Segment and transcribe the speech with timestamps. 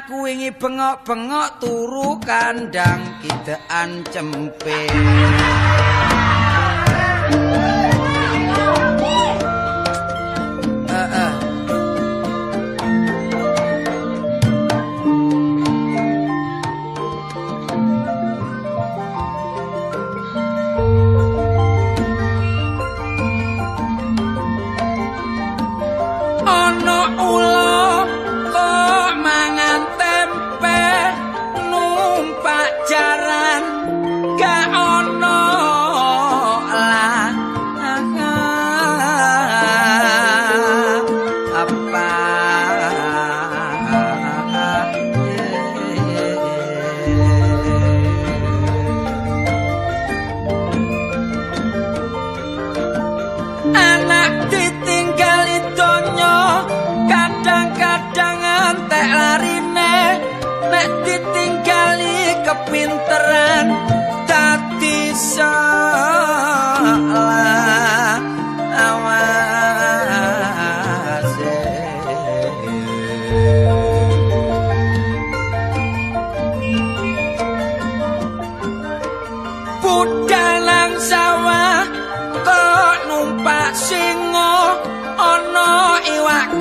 [0.00, 4.88] aku wingi bengok-bengok turu kandang kidean cempe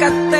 [0.01, 0.38] Acá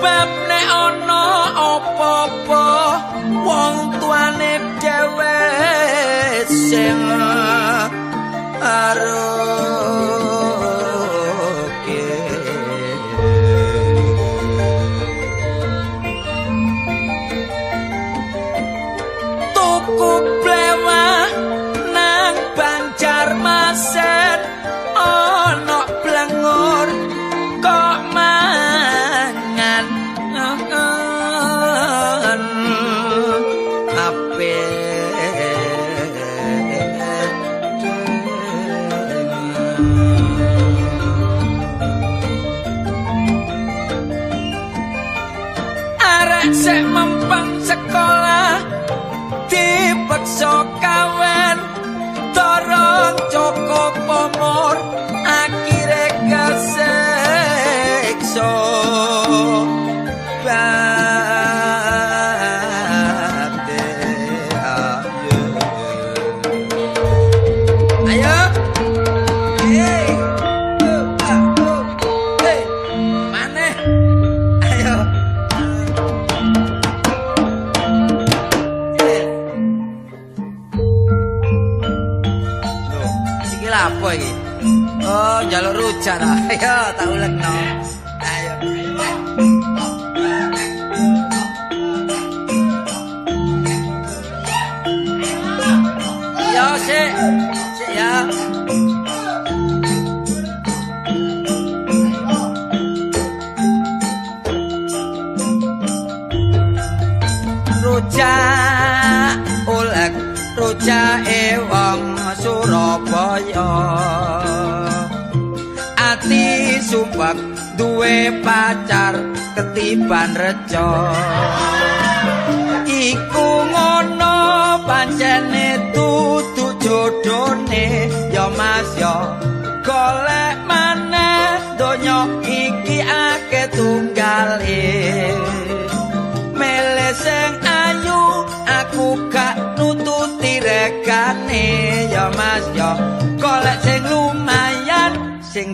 [0.00, 2.68] sebab nek ana apa-apa
[3.44, 5.40] wong tuane dhewe
[6.48, 7.04] sing
[8.64, 9.59] arep.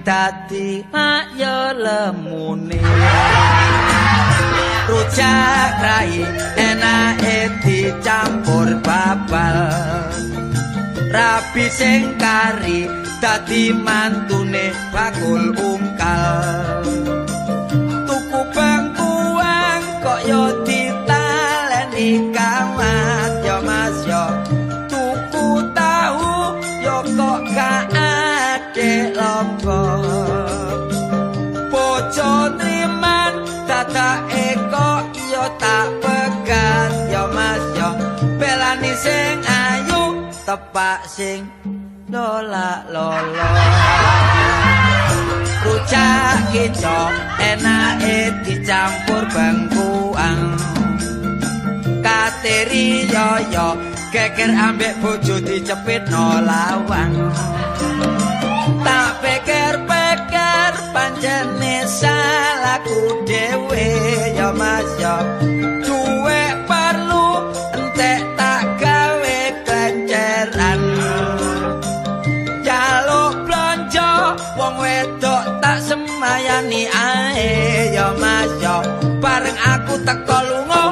[0.06, 2.78] Dadi ayo lemune.
[4.86, 6.22] Rujak rai
[6.54, 10.14] enake dicampur babal.
[11.10, 12.86] Rabi sing kari
[13.18, 16.85] dadi mantune bakul ungkal.
[40.56, 41.44] Tepak sing
[42.08, 43.48] lola lolo.
[45.60, 47.12] Rujak kicok
[47.44, 50.40] enake dicampur bangkuang.
[52.00, 53.76] Kateri yoyo
[54.08, 57.12] geger ambek bojo dicepit no lawang.
[58.80, 63.88] Tak pikir-pikir pancene salahku dhewe
[64.32, 65.20] ya Mas ya.
[80.06, 80.82] Teko lunga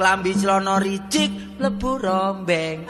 [0.00, 1.28] klambi celana ricik
[1.60, 2.88] lebu rombeng.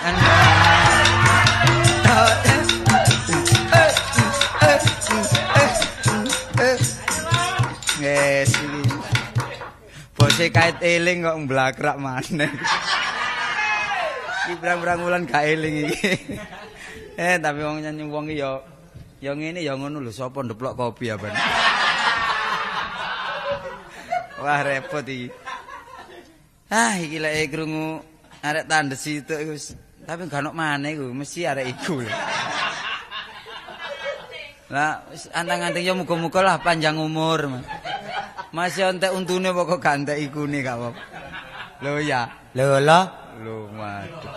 [8.02, 8.50] Yes.
[10.14, 12.50] Bose kait eling kok mblakrak maneh.
[14.42, 16.10] Iki berang-berang wulan gak eling iki.
[17.18, 18.58] eh, tapi wong nyanyi wong iki ya
[19.22, 21.30] ya ngene ya ngono lho, sapa ndeplok kopi apa.
[24.42, 25.41] Wah, repot iki.
[26.72, 28.00] Ah, iki lek krungu
[28.40, 29.76] arek tandes itu wis
[30.08, 32.00] tapi gak ono maneh iku, mesti arek iku.
[34.72, 37.44] Lah, wis antang-antang ya muga-muga lah panjang umur.
[37.52, 37.64] Mas.
[38.56, 40.88] Masih entek untune pokok gak entek ikune gak apa.
[41.84, 42.24] Lho ya.
[42.56, 43.00] Lho lho.
[43.44, 44.32] Lho waduh.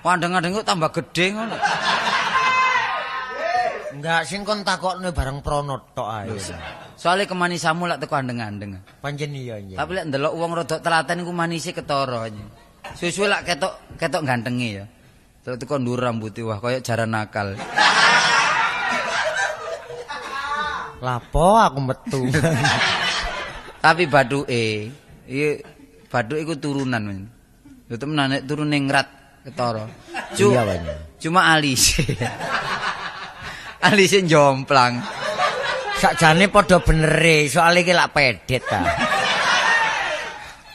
[0.00, 1.56] Wandeng-wandeng kok tambah gede ngono.
[4.00, 6.32] Enggak sing kon takokne bareng prono tok ae.
[7.00, 8.76] Soale kemanisamu lak teko andeng-andeng.
[9.00, 9.80] Pancen iya iya.
[9.80, 12.28] Tapi lek ndelok wong rada telaten iku manise ketara.
[12.92, 14.84] Suwe-suwe lak ketok ketok gantenge ya.
[15.40, 17.56] Terus teko ndur rambuté wah kaya jaran nakal.
[21.00, 22.20] Lapo aku metu.
[23.84, 24.92] Tapi baduke
[25.24, 25.64] iki
[26.12, 27.32] baduke iku turunan men.
[27.88, 29.08] Lho temenan nek turune ngrat
[29.48, 29.88] ketara.
[31.16, 32.04] Cuma alise.
[33.88, 35.00] alise jomplang.
[36.00, 38.80] Sakjane padha bener e, soalnya iki lak pedet ta.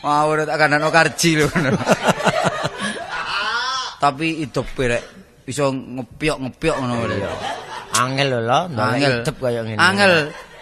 [0.05, 1.49] Wah, udah tak kanan karji lho.
[3.97, 5.01] Tapi hidup rek
[5.49, 7.33] iso ngepiok-ngepiok ngono lho.
[7.97, 9.25] Angel lho Angel.
[9.25, 9.81] hidup kaya ngene.
[9.81, 10.13] Angel.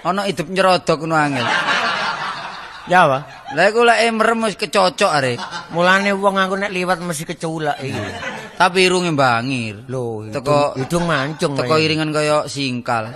[0.08, 1.44] Ana hidup nyerodok ngono angel.
[2.88, 3.20] Ya wa.
[3.52, 5.40] Lah iku lek merem wis kecocok arek.
[5.76, 8.00] Mulane wong aku nek liwat mesti keculak iki.
[8.56, 9.84] Tapi irunge bangir.
[9.92, 11.52] Lho, Teko- hidung mancung.
[11.60, 13.12] Teko iringan kaya singkal.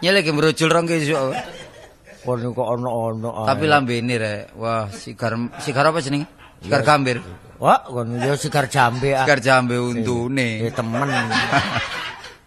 [0.00, 1.36] Nyelek merujul rong kesuk.
[2.24, 3.46] Kon kok ae.
[3.48, 4.42] Tapi lambene rek.
[4.56, 6.28] Wah, sigar sigar apa jenenge?
[6.60, 7.20] Sigar gambir.
[7.60, 9.24] Wah, kon yo sigar jambe ah.
[9.24, 10.64] Sigar jambe untune.
[10.64, 11.08] Eh temen.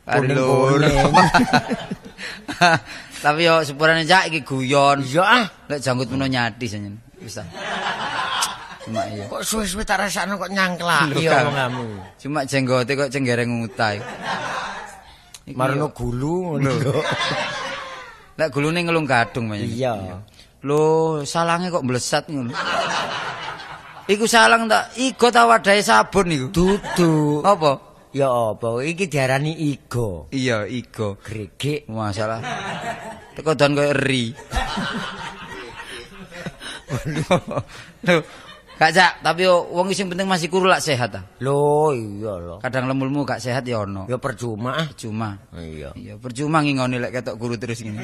[0.03, 0.77] Ari kuning- loro.
[0.77, 0.97] kuning.
[3.23, 5.05] Tapi yo sepurane cak iki guyon.
[5.05, 5.45] Iya ah.
[5.69, 6.97] Lek janggut meno nyati senyen.
[7.21, 7.45] Wis ta.
[8.83, 9.31] Cuma iya.
[9.31, 12.19] Kok suwe-suwe tak rasakno kok nyangklak iya omonganmu.
[12.19, 14.03] Cuma jenggote kok cenggereng ngutai.
[15.51, 16.71] Marno gulu ngono.
[18.39, 19.67] Lek gulune ngelung gadung men.
[19.67, 20.23] Iya.
[20.63, 22.55] Lho, salange kok mlesat ngono.
[24.07, 26.47] Iku salang tak igo ta wadahe sabun iku.
[26.51, 27.43] Dudu.
[27.43, 27.71] Apa?
[28.15, 28.79] Ya apa?
[28.79, 30.31] Iki diarani igo.
[30.31, 31.19] Iya, igo.
[31.19, 31.91] Gregek.
[31.91, 32.39] Masalah.
[33.35, 34.31] Teko don koyo eri.
[38.05, 38.15] Lho,
[38.79, 41.21] gak cak, tapi wong sing penting masih kuru lak sehat ta.
[41.39, 42.55] Lho, iya lho.
[42.59, 44.09] Kadang lemulmu gak sehat ya ono.
[44.11, 44.87] Ya percuma ah.
[44.89, 45.39] Percuma.
[45.55, 45.95] Iya.
[45.95, 48.03] Iya, percuma ngingoni lek ketok guru terus ngene.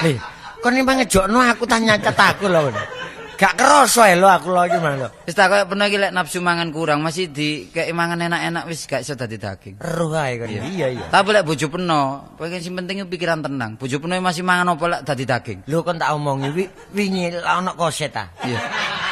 [0.00, 0.16] Nih,
[0.62, 2.95] kon iki ngejokno aku tanya aku lho.
[3.36, 5.08] Gak kerasa lho aku lho iki mana lho.
[5.28, 8.88] Wis tak koyo pernah iki lek nafsu mangan kurang masih di kayak mangan enak-enak wis
[8.88, 9.76] gak iso dadi daging.
[9.76, 10.48] Eruh ae kon.
[10.48, 11.04] Iya iya.
[11.12, 13.76] Tapi lek bojo peno, pengen sing penting pikiran tenang.
[13.76, 15.58] Bojo peno masih mangan apa lek dadi daging.
[15.68, 16.64] Lho kon tak omongi wi,
[16.96, 18.32] wingi ono koset ah.
[18.40, 18.58] Iya.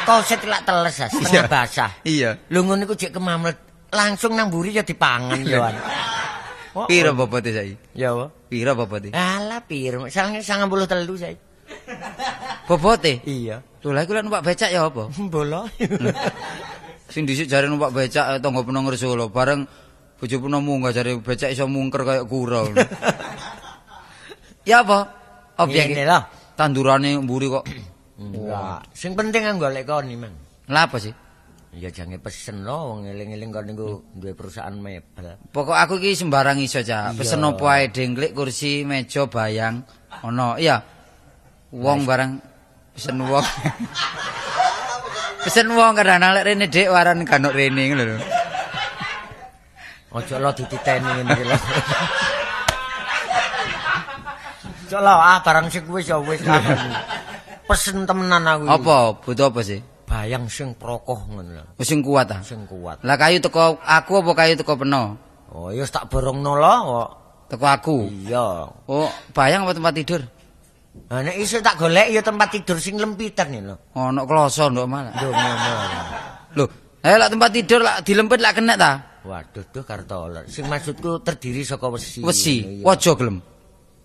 [0.09, 1.41] Koset lak teles ah, setengah Iya.
[1.45, 1.91] basah.
[2.01, 2.29] Iya.
[2.49, 3.57] Lho ngono iku jek kemamlet
[3.93, 5.61] langsung nang mburi ya dipangan yo.
[5.61, 5.77] an.
[6.75, 7.95] Oh, Piro bobote saiki?
[7.95, 8.27] Ya apa?
[8.51, 9.15] Piro bobote?
[9.15, 10.11] Alah piro?
[10.11, 11.37] Sange 93 saya.
[12.67, 13.21] Bobote?
[13.25, 13.61] Iya.
[13.85, 15.09] Lha iku lek numpak becak ya apa?
[15.33, 15.69] Bola.
[17.13, 19.61] Sing dhisik jare numpak becak eh, tangga peno Solo bareng
[20.17, 22.65] bojo peno munggah jare becak iso mungker kaya kura.
[24.65, 24.99] ya apa?
[25.61, 26.19] Objek Ngene lho.
[26.57, 27.65] tandurane mburi kok.
[28.21, 28.89] Enggak.
[28.95, 30.33] Sing penting kan golek kon iki, Mang.
[30.71, 31.13] Lah apa sih?
[31.75, 35.35] Ya jange pesen lho, wong eling-eling kon niku duwe perusahaan mebel.
[35.51, 37.19] Pokok aku ki sembarang iso, Cak.
[37.19, 39.83] Pesen opo ae dengklik, kursi, meja, bayang.
[40.23, 40.94] Ono, iya.
[41.75, 42.39] Wong barang
[42.95, 43.43] pesen wong.
[45.43, 48.17] pesen wong kadang lek rene Dik waran kanuk rene ngono lho.
[50.15, 51.57] Ojo lo dititeni ngene iki lho.
[54.87, 56.39] Ojo lo ah barang sing wis ya wis.
[57.67, 58.63] Pesen temenan aku.
[58.63, 58.71] iki.
[58.71, 58.97] Apa?
[59.19, 59.83] Butuh apa sih?
[60.07, 61.63] Bayang sing prokoh ngono lho.
[61.75, 62.39] Oh, Sing kuat ah.
[62.39, 63.03] Sing kuat.
[63.03, 65.19] Lah kayu teko aku apa kayu teko peno?
[65.51, 67.09] Oh, ya wis tak borongno lho kok.
[67.51, 67.97] Teko aku.
[68.07, 68.71] Iya.
[68.87, 70.23] Oh, bayang apa tempat tidur?
[71.05, 73.75] Nah, nek iso tak golek ya tempat tidur sing lempitan iki lho.
[73.93, 75.13] Ono kloso ndok malah.
[75.21, 75.71] Yo ngono.
[76.57, 76.65] Lho,
[77.05, 78.91] ayo lak tempat tidur lak dilempit lak kena ta?
[79.25, 80.45] Waduh, duh kartolor.
[80.49, 82.21] Sing maksudku terdiri saka wesi.
[82.25, 83.37] Wesi, waja gelem.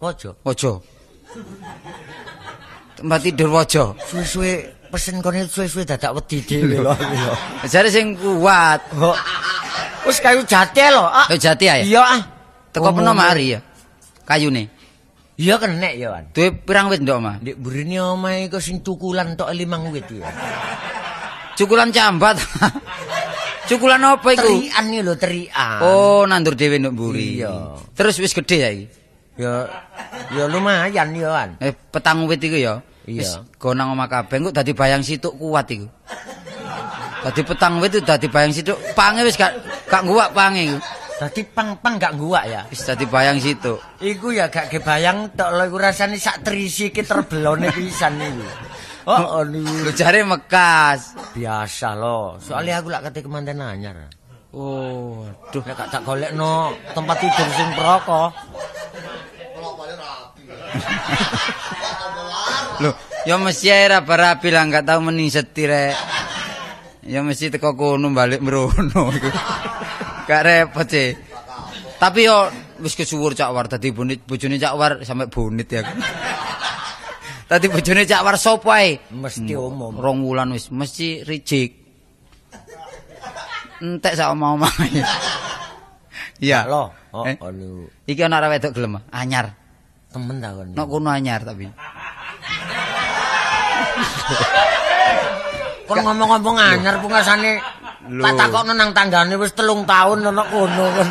[0.01, 0.33] Waja.
[0.45, 0.73] Waja.
[3.01, 3.85] Tempat tidur waja.
[3.97, 4.53] Suwe-suwe
[4.93, 6.93] pesen kene suwe-suwe dadak wedi dhewe lho.
[7.65, 8.81] Jare sing kuat.
[10.05, 11.05] Wis kayu jati lho.
[11.09, 11.29] Ah.
[11.33, 11.85] Oh jati ae.
[11.89, 12.23] Iya ah.
[12.73, 13.19] Teko peno Ngomong.
[13.25, 13.61] mari ya.
[14.29, 14.80] Kayune.
[15.41, 16.25] Iya kenek ya, Wan.
[16.37, 17.37] Duwe pirang wit ndok, Mas?
[17.41, 20.29] Ndek burine omahe kok sing tukulan tok limang wit ya.
[21.57, 22.37] Cukulan cambat.
[23.65, 24.45] Cukulan apa iku?
[24.45, 25.81] Terian iki lho, terian.
[25.81, 27.41] Oh, nandur dhewe nduk mburi.
[27.41, 27.81] Iya.
[27.97, 28.87] Terus wis gede ya iki.
[29.41, 29.65] Ya
[30.37, 31.57] ya lumayan ya, Wan.
[31.57, 32.85] Eh, petang wit iku ya.
[33.09, 33.41] Iya.
[33.57, 35.89] Gonang omah kabeh kok dadi bayang situk kuat iku.
[37.25, 38.77] Dadi petang wit itu dadi bayang situk.
[38.93, 39.57] Pange wis gak
[39.89, 40.79] gak nguwak pange iku.
[41.21, 42.65] Dadi pang-pang gak nguwak ya.
[42.73, 43.77] Wis dadi bayang situk.
[44.01, 48.49] Iku ya gak kebayang tok lho iku rasane sak terisi ki terbelone pisan iku.
[49.05, 49.85] Oh, oh niku.
[49.85, 51.13] Lu jare mekas.
[51.37, 52.41] biasa loh.
[52.41, 54.09] Soalnya aku lak kate kemanten anyar.
[54.57, 55.61] Oh, aduh.
[55.61, 58.33] Nek gak tak golekno tempat tidur sing proko.
[62.81, 62.97] Loh,
[63.29, 65.93] ya mesti ae rapi lah gak tau meni setir.
[67.05, 69.29] Ya mesti teko kono balik merono iku.
[70.29, 71.17] Gak repot sih.
[72.01, 72.49] Tapi yo
[72.81, 75.85] wis kesuwur Cak War dadi bojone Cak War sampe bonit ya.
[77.45, 78.97] Tadi bojone Cak War sapa ae?
[79.13, 80.01] Mesti umum.
[80.01, 81.77] Rong wulan wis mesti reject.
[83.81, 84.73] Entek sak omah-omah.
[86.41, 86.65] Iya.
[86.69, 87.37] Loh, oh, Eh?
[88.09, 89.53] Iki ana wedok gelem, anyar.
[90.11, 90.73] temen ta kon.
[90.75, 91.69] Nok kono anyar tapi.
[95.85, 97.61] Kon ngomong-ngomong anyar pungasane.
[98.11, 101.09] Tak takokno nang tanggane wis telung tahun ono kono kon.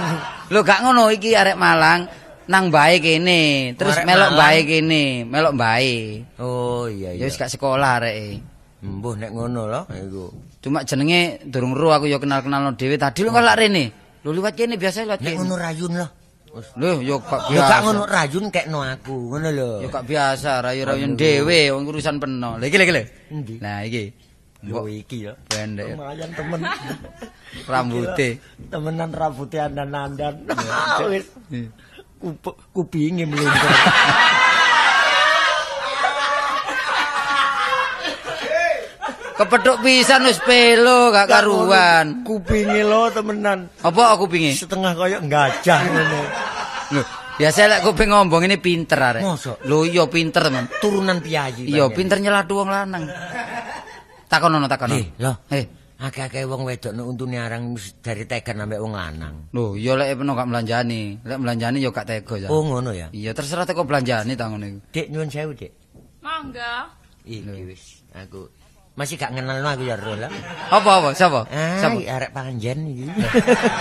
[0.49, 2.03] Lho gak ngono iki arek Malang
[2.49, 6.25] nang bae kene, terus Arek melok bae kene, melok bae.
[6.41, 7.25] Oh iya Ya iya.
[7.29, 8.41] wis gak sekolah areke.
[8.81, 10.25] Mbuh nek ngono lho iku.
[10.59, 13.85] Cuma jenenge durung ro aku ya kenal-kenalno dhewe tadi lho kok lak rene.
[14.25, 15.37] Lho liwat kene biasa liwat Nek kene.
[15.39, 16.07] ngono rayun lho.
[16.81, 17.69] Lho yo gak Ya biasa.
[17.69, 19.69] gak ngono rayun kekno aku, ngono lho.
[19.85, 22.57] Ya gak biasa rayu-rayun dhewe wong urusan peno.
[22.57, 23.03] Lah iki lho iki?
[23.61, 24.03] Nah iki
[24.59, 25.39] Yo iki ya.
[25.47, 26.59] pendek Lumayan temen.
[27.71, 28.43] rambuté.
[28.67, 30.35] Temenan rambutnya andan-andan.
[31.11, 31.31] Wis.
[32.19, 33.71] Kup kupinge mlingkar.
[39.39, 42.27] Kepethuk pisan wis pelo gak karuan.
[42.27, 43.71] Kupinge lo temenan.
[43.79, 44.51] Apa aku pingi?
[44.51, 46.19] Setengah kaya gajah ngono.
[46.91, 47.01] Lho,
[47.39, 49.23] biasa lek kuping ngombong ini pinter arek.
[49.63, 50.67] Lho iya pinter teman.
[50.83, 51.71] Turunan piyayi.
[51.71, 53.07] Iya pinter nyeladu wong lanang.
[54.29, 54.93] Takonono takono.
[54.93, 55.33] Eh, lho.
[55.49, 55.65] Eh,
[55.99, 59.51] Akeh-akeh wong wedok nek untune arang dari tekan ambek wong lanang.
[59.51, 61.19] lho iya lek peno gak melanjani.
[61.27, 62.47] Lek melanjani ya gak tega ya.
[62.47, 63.11] Oh ngono ya.
[63.11, 64.79] Iya terserah teko belanjani ta ngono iku.
[64.95, 65.75] Dik nyuwun sewu, Dik.
[66.23, 66.87] Mangga.
[67.27, 68.47] Iki wis aku
[68.95, 70.31] Masih gak ngenal aku ya lah.
[70.71, 71.09] Apa apa?
[71.15, 71.47] Siapa?
[71.51, 71.99] Ah, Siapa?
[71.99, 73.03] arek panjen iki.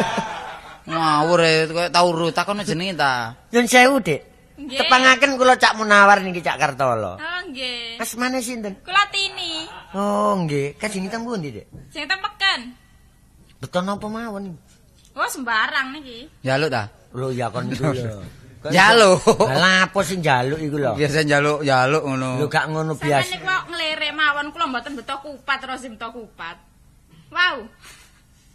[0.90, 3.34] Ngawur e koyo tau ru takono jenenge ta.
[3.54, 4.22] Nyun sewu, Dik.
[4.58, 4.78] Nggih.
[4.82, 7.14] Tepangaken kula Cak Munawar niki Cak Kartolo.
[7.14, 8.02] Oh nggih.
[8.02, 8.74] Asmane sinten?
[8.82, 9.70] Kula Tini.
[9.94, 10.74] Oh, nggih.
[10.74, 11.66] Kajeng teng pundi, Dik?
[11.94, 12.74] Sing temeken.
[13.62, 14.58] Beton apa mawon?
[15.14, 16.26] Oh sembarang niki.
[16.42, 16.90] Jaluk ta?
[17.14, 18.18] Lho ya kon iku lho.
[18.74, 19.22] Jaluk.
[19.46, 20.98] Lah apa sing njaluk iku lho?
[20.98, 22.42] Biasa jaluk jaluk ngono.
[22.42, 23.30] Lho gak ngono Sampeyan biasa.
[23.38, 26.56] niku kok ngelirik mawon kula mboten beto kupat terus beto kupat.
[27.30, 27.56] Wow.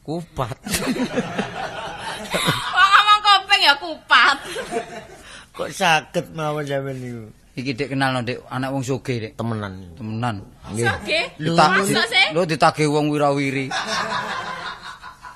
[0.04, 0.58] Kupat.
[2.76, 4.38] Wong ngomong kopeng ya kupat.
[5.54, 7.24] Kok saged mawon sampean niku?
[7.54, 9.34] Iki Dik kenal no Dik, anak wong sugih Dik.
[9.38, 9.94] Temenan.
[9.94, 10.42] Temenan.
[10.74, 10.90] Nggih.
[10.90, 11.22] Oke.
[12.34, 13.70] Lho, ditagih wong wirawiri.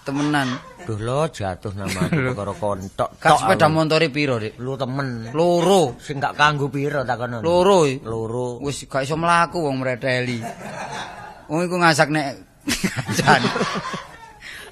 [0.01, 0.57] Temenan.
[0.89, 3.21] Duh lo jatuh nama perkara kontok.
[3.21, 4.57] Kak tok sepeda montore piro Dik?
[4.57, 5.29] Lu temen.
[5.37, 5.93] Loro.
[6.01, 7.45] Sing gak kanggo piro takono.
[7.45, 7.85] Loro.
[8.01, 8.57] Loro.
[8.65, 10.41] Wis gak iso mlaku wong mreteli.
[11.45, 13.41] Wong iku ngasak nek kancan.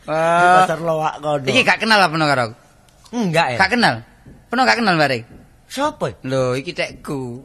[0.06, 0.66] Di Wah.
[0.66, 1.46] pasar loak kono.
[1.46, 2.56] Iki gak kenal apa karo aku?
[3.14, 3.58] enggak ya?
[3.62, 3.94] Gak kenal.
[4.50, 5.35] Peno gak kenal bareng.
[5.70, 6.08] Sopo?
[6.24, 7.42] Lho, iki tekku.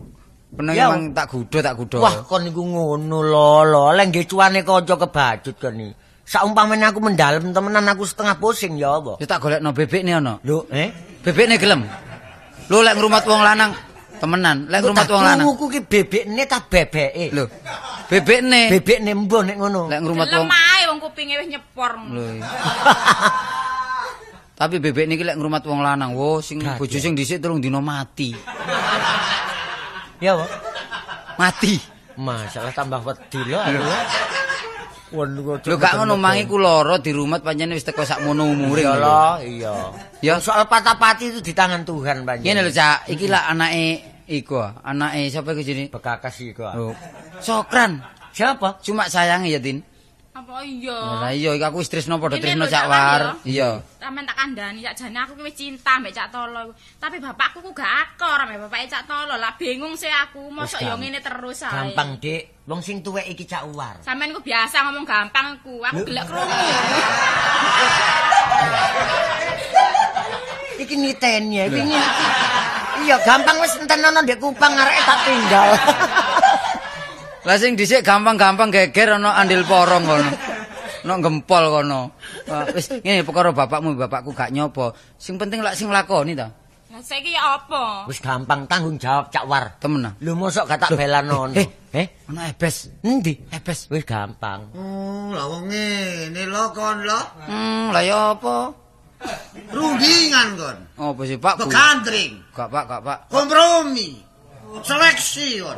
[0.51, 0.91] Peno Ya.
[0.91, 2.03] emang tak gudo tak gudo.
[2.03, 3.85] Wah, kon niku ngono lho, lho.
[3.95, 5.95] Lek nggih cuane kanca kebacut kon iki.
[6.27, 9.19] Saumpamane aku mendalem temenan aku setengah pusing ya apa?
[9.19, 10.39] Ya tak golekno bebekne ono.
[10.47, 10.91] Lho, eh?
[11.23, 11.83] Bebekne gelem.
[12.71, 13.75] Lho lek ngrumat wong lanang
[14.23, 15.47] temenan, lek ngrumat wong lanang.
[15.51, 17.35] Aku ki bebekne ta bebeke?
[17.35, 17.51] Lho,
[18.07, 18.71] bebekne.
[18.75, 19.91] Bebekne mbuh nek ngono.
[19.91, 21.99] Lek ngrumat wong Lemah wong kupinge wis nyepor.
[21.99, 22.23] Lho.
[24.61, 27.01] Tapi bebek niki lek ngrumat wong lanang, wo sing bojo ya.
[27.01, 28.37] sing dhisik telung dina mati.
[30.21, 30.51] Ya, Pak.
[31.41, 31.81] Mati.
[32.21, 33.57] Masalah tambah wedi lho.
[33.57, 33.81] aku.
[35.65, 38.85] Lho gak ngono mangi ku lara di rumah pancen wis teko sakmono umure.
[38.85, 39.09] Iya lho.
[39.09, 39.75] lho, iya.
[40.21, 40.35] Ya.
[40.37, 42.45] Soal patah-pati itu di tangan Tuhan banyak.
[42.45, 44.77] Ngene lho, Cak, iki lah anake iku, ah.
[44.85, 45.89] anake sapa iku jenenge?
[45.89, 46.69] Bekakas iku.
[46.69, 46.77] ah.
[46.77, 46.93] Oh.
[47.41, 48.05] Sokran.
[48.37, 48.77] Siapa?
[48.85, 49.81] Cuma sayangi ya, Tin.
[50.31, 50.95] Apa iya?
[50.95, 53.35] Lah iya iki aku wis tresno padha tresno Cak War.
[53.35, 53.83] War, Iya.
[53.99, 56.71] Sampeyan tak kandhani Cak Jane aku wis cinta mbek Cak Tolo.
[56.71, 56.73] iku.
[57.03, 59.35] Tapi bapakku ku gak akor mbek bapake Cak Tolo.
[59.35, 61.75] Lah bingung sih aku, mosok yo ngene terus ae.
[61.75, 62.63] Gampang, Dik.
[62.71, 63.99] Wong sing tuwek iki cak uwar.
[64.07, 65.83] Sampeyan ku biasa ngomong gampang ku.
[65.83, 66.55] Aku gelek krungu.
[70.79, 71.83] Iki niteni ya, iki.
[73.03, 75.69] Iya, gampang wis enten ana ndek kupang arek tak tinggal.
[77.41, 80.31] Lah sing dhisik gampang-gampang geger ana andil porong kono.
[81.01, 82.01] Ono gempol kono.
[82.77, 84.93] Wis ngene perkara bapakmu bapakku gak nyopo.
[85.17, 86.53] Sing penting lak sing lakoni ta.
[86.91, 88.05] Lah saiki ya apa?
[88.05, 89.73] Wis gampang tanggung jawab cak war.
[89.81, 90.13] Temen.
[90.21, 91.57] Lho mosok gak tak belanono.
[91.57, 92.87] Eh, Eh, Ono ebes.
[93.03, 93.35] endi?
[93.51, 93.91] Ebes.
[93.91, 94.71] Wis gampang.
[94.79, 97.21] Oh, lah wong ngene lho kon lho.
[97.51, 98.71] Hmm, lah ya apa?
[99.75, 100.77] Rundingan kon.
[100.97, 101.55] Apa sih, Pak?
[101.59, 101.67] Bu?
[101.67, 103.19] Begandring, Gak, Pak, gak, Pak.
[103.27, 104.23] kompromi.
[104.87, 105.77] Seleksi kon.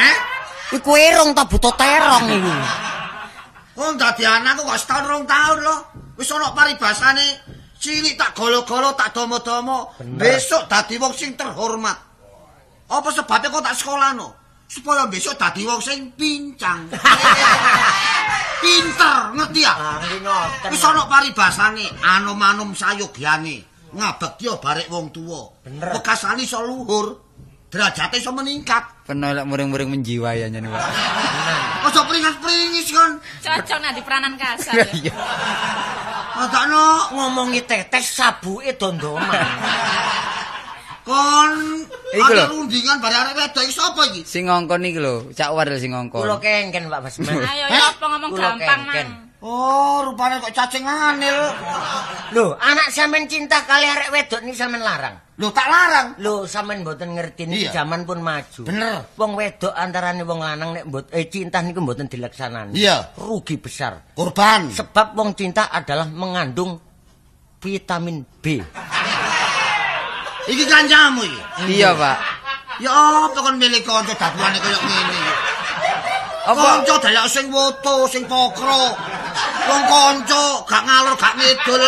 [0.00, 0.16] Eh?
[0.70, 2.54] Iku irung ta buta terong iki.
[3.74, 5.76] Kon dadi anakku kok setahun rong tahun lho.
[6.20, 7.26] Wis ana paribasane
[7.80, 9.96] cilik tak golo-golo tak domo-domo.
[9.98, 11.96] Besok dadi wong sing terhormat.
[12.90, 14.28] Apa sebabnya kok tak sekolahno?
[14.70, 16.86] Supaya besok dadi wong sing pincang.
[18.62, 19.72] Pinter, ngerti ya?
[19.72, 20.68] Ah, nggih ngoten.
[20.68, 23.64] Wis ana paribasane, anom-anom sayogyane.
[23.96, 25.48] Ngabekti barek wong tuwa.
[25.64, 27.29] Bekasane iso luhur.
[27.70, 28.82] Derajate iso meningkat.
[29.06, 30.82] Kena lek muring-muring menjiwai aja nih, Pak.
[31.86, 33.12] Aja pringis-pringis kon.
[33.40, 34.74] Cocok nanti peranan kasar.
[34.74, 34.86] ya.
[34.90, 35.14] Iya.
[36.40, 39.30] Adakno Ngomongi tetes sabuke dondoman.
[41.00, 41.52] kon
[42.10, 42.42] Iku lho.
[42.42, 44.22] ada rundingan bare arek wedok iki sapa iki?
[44.26, 46.22] Sing ngongkon iki lho, Cak War lho sing ngongkon.
[46.22, 47.34] Kula kengken Pak Basman.
[47.40, 49.08] Ayo ya apa ngomong gampang mang.
[49.40, 51.32] Oh, rupane kok cacing anil.
[52.36, 55.16] Lho, anak sampean cinta kali arek wedok ini sampean larang.
[55.40, 56.12] Lho tak larang.
[56.20, 57.80] Lho, sampean mboten ngerti niki Iya.
[57.80, 58.68] zaman pun maju.
[58.68, 59.08] Bener.
[59.16, 62.76] Wong wedok antarane wong lanang nek mbot eh cinta niku mboten dilaksanani.
[62.76, 63.16] Iya.
[63.16, 64.12] Rugi besar.
[64.12, 64.68] Korban.
[64.76, 66.76] Sebab wong cinta adalah mengandung
[67.64, 68.60] vitamin B.
[70.44, 71.40] Iki kancamu iki.
[71.80, 72.16] Iya, Pak.
[72.80, 75.32] Ya apa kon milih kanca daduane kaya ngene iki?
[76.40, 76.60] Apa?
[76.80, 78.96] Kanca dayak sing woto, sing pokro.
[79.68, 81.84] Wong kanca gak ngalor gak ngidul.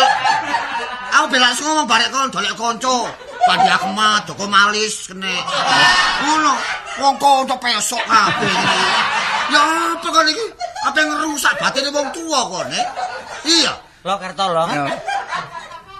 [1.13, 2.97] Aku belak ngomong barek kon dolek kanca.
[3.43, 5.35] Pandi Akmat, Joko Malis kene.
[6.23, 6.53] Ngono,
[7.01, 8.55] wong kanca pesok kabeh.
[9.51, 9.61] Ya
[9.97, 10.45] apa kon iki?
[10.85, 12.87] Apa yang ngerusak batine wong tua kon, eh?
[13.43, 13.73] Iya.
[14.05, 14.69] Lo Kartolo.
[14.69, 14.85] Ya.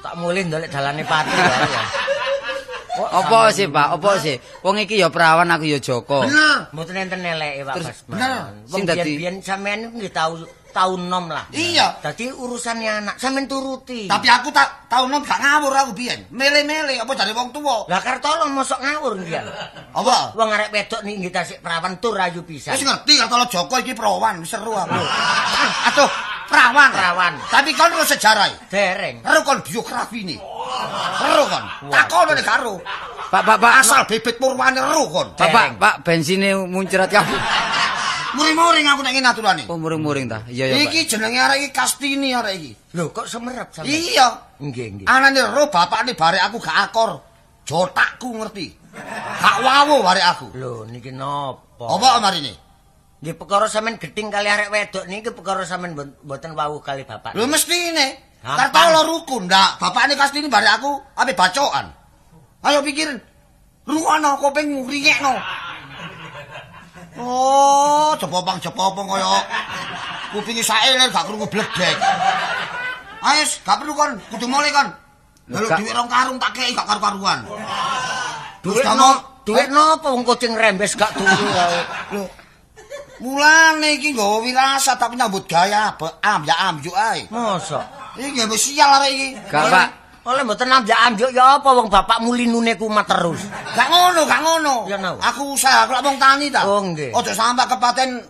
[0.03, 1.83] Tak mulih ndolek dalane pati ya.
[2.93, 3.87] Apa sih, Pak?
[3.95, 4.35] Apa sih?
[4.61, 6.21] Wong iki ya perawan aku ya Joko.
[6.21, 6.69] Bener.
[6.69, 8.11] Mboten enten eleke Pak Terus, Basman.
[8.11, 8.31] bener.
[8.63, 10.37] Wong Sing dadi- biyen-biyen sampean nggih tau
[10.73, 11.45] tahun nom lah.
[11.53, 12.01] Iya.
[12.01, 14.09] Dadi urusannya anak sampean turuti.
[14.09, 16.25] Tapi aku tak tau nom gak ngawur aku biyen.
[16.33, 17.85] Mele-mele apa dari wong tuwa.
[17.85, 19.45] Lah Kartolo mosok ngawur dia.
[19.93, 20.33] Apa?
[20.33, 22.73] Wong arek wedok nih nggih tasik perawan tur ayu pisan.
[22.73, 24.97] Wis ngerti kalau Joko iki perawan, wis seru aku.
[25.93, 26.09] Aduh,
[26.49, 26.89] perawan.
[26.89, 27.33] Perawan.
[27.53, 28.49] Tapi kon ro sejarah.
[28.67, 29.21] Dereng.
[29.21, 30.39] Ro kon biografi nih.
[31.37, 31.63] Ro kon.
[31.93, 32.81] Takon nek karo.
[33.33, 33.73] Pak, Pak, Pak.
[33.81, 35.27] Asal bibit purwane ro kon.
[35.37, 37.72] Pak, Pak, bensinnya muncrat kabeh.
[38.33, 39.63] Muring-muring aku nek ngene aturane.
[39.69, 40.41] Oh, muring-muring ta.
[40.49, 40.89] Iya, ya, Pak.
[40.89, 42.71] Iki jenenge arek iki Kastini arek iki.
[42.97, 43.93] Lho kok semerap sampean?
[43.93, 44.27] Iya.
[44.57, 45.05] Nggih, nggih.
[45.05, 47.21] Anane ro bapakne barek aku gak akor.
[47.63, 48.73] Jotakku ngerti.
[49.37, 50.47] Gak wawu barek aku.
[50.57, 51.85] Lho niki napa?
[51.85, 52.53] Apa amarine?
[53.21, 57.37] Nggih perkara sampean geding kali arek wedok niki perkara sampean mboten wawuh kali bapak.
[57.37, 58.33] Lho mestine.
[58.43, 58.73] Gampang.
[58.73, 59.77] Kartolo rukun ndak.
[59.77, 60.91] Bapakne Kastini barek aku
[61.21, 61.85] ape bacokan.
[62.65, 63.21] Ayo pikirin.
[63.83, 65.35] Rungono kuping ringekno.
[67.19, 69.31] Oh, jepopang-jepopang kaya
[70.33, 71.95] kupinge saeler gak krungu bledek.
[73.23, 74.89] Ayo, gak perlu kon, kudu mulai kon.
[75.51, 77.45] Lalu duit rong karung tak kei gak karu-karuan.
[78.63, 79.09] Duit no,
[79.43, 81.47] duit napa wong kucing rembes gak turu.
[82.15, 82.23] Lho.
[83.23, 87.23] Mulane iki nggawa wirasat tapi nyambut gaya be- am ya am yo ae.
[87.31, 87.83] Mosok.
[88.19, 89.29] Iki nggih sial arek iki.
[89.47, 89.87] Gak, Pak.
[90.23, 93.43] Oleh mboten ambek amjuk ya apa wong bapak mulinune kumat terus.
[93.75, 94.75] Gak ngono, gak ngono.
[95.19, 96.63] Aku usaha, aku lak wong tani ta.
[96.63, 97.11] Oh, nggih.
[97.11, 98.23] Ojo sampai kepaten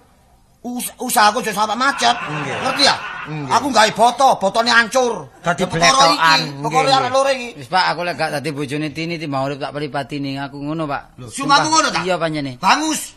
[0.65, 2.17] us usahaku ojo sampai macet.
[2.65, 2.97] Ngerti ya?
[3.29, 3.53] Nggih.
[3.53, 5.29] Aku gawe boto, botone hancur.
[5.45, 6.65] Dadi bletokan.
[6.65, 7.61] Nggih, arek loro iki.
[7.61, 10.89] Wis Pak, aku lek gak dadi bojone Tini timbang urip tak pelipati ning aku ngono,
[10.89, 11.21] Pak.
[11.29, 12.01] Sumpahmu ngono ta?
[12.01, 12.57] Iya panjene.
[12.57, 13.13] Bagus.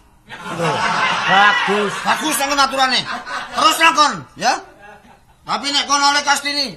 [1.33, 1.95] Bagus.
[2.05, 3.01] Bagus nang aturane.
[3.57, 4.53] Terus lakon, ya.
[5.49, 6.75] Tapi nek kono oleh Kastini,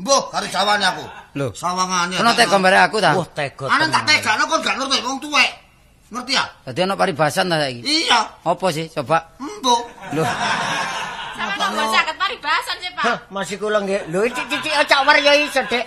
[0.00, 1.04] mbuh karo jawane aku.
[1.34, 1.50] Lho.
[1.50, 2.14] Sawangane.
[2.22, 3.18] Ono tek gambare aku ta.
[3.18, 3.66] Wah tega.
[3.66, 5.50] Ana tak tegakno kon gak nurut wong tuwek.
[6.14, 6.44] Ngerti ya?
[6.62, 7.82] Dadi ono paribasan ta saiki.
[7.82, 8.20] Iya.
[8.46, 8.86] Apa sih?
[8.94, 9.34] Coba.
[9.42, 9.82] Mbuh.
[10.14, 10.22] Lho,
[11.34, 13.02] Sampe nomor saged paribasan sih, Pak.
[13.02, 14.06] Hah, masih kula nggih.
[14.14, 15.84] Lho cici acak war ya iso, Dek.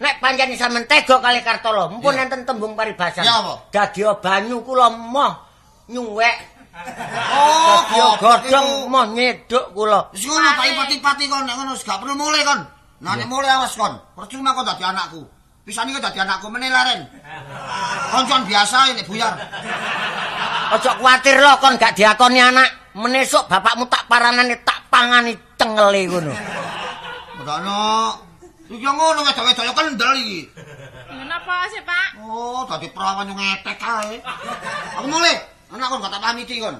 [0.00, 3.20] Nek pancen sampean tega kali Kartolo, mumpun enten tembung paribasan.
[3.20, 3.68] Ya, apa?
[3.68, 5.44] Dadi banyu kula moh
[5.92, 6.36] nyuwek.
[7.36, 10.08] Oh, Dadi godhong moh nyeduk kula.
[10.16, 12.79] Wis ngono Pak ipati-pati kon nek ngono wis gak perlu mulai kon.
[13.00, 13.96] Nah nek mulai awas kon.
[14.12, 15.24] Percuma kon dadi anakku.
[15.64, 17.00] Pisane kok dadi anakku meneh laren.
[18.12, 19.34] Koncoan biasa ini buyar.
[20.76, 22.68] Ojo kuwatir lho kon gak diakoni anak.
[22.94, 26.34] Menesuk bapakmu tak paranane tak pangani cengele ngono.
[27.40, 27.80] Ngono.
[28.70, 30.40] Iki ngono wedok-wedok ya kendel iki.
[31.10, 32.22] Kenapa sih, Pak?
[32.22, 34.22] Oh, dadi perawan yo ngetek ae.
[34.98, 35.59] Aku mulai.
[35.70, 36.76] Anak kon gak tak pamiti kon.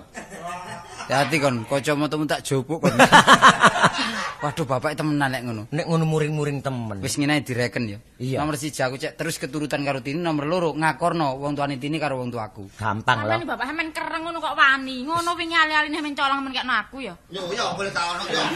[1.10, 2.94] hati kon, kacamatamu tak jopuk kon.
[4.42, 5.62] Waduh, bapak temenan lek ngono.
[5.68, 6.98] Nek ngono muring-muring temen.
[7.04, 7.98] Wis ngene direken ya.
[8.16, 8.40] Iya.
[8.40, 12.16] Nomor siji aku cek terus keturutan karo Tini, nomor loro ngakorno wong tuane Tini karo
[12.18, 12.72] wong tuaku.
[12.80, 13.36] Gampang lho.
[13.44, 15.04] bapak sampean kereng ngono kok wani.
[15.04, 17.14] Ngono wingi ali-aline sampean colong men kekno aku ya.
[17.28, 18.42] Yo yo boleh tak ono yo.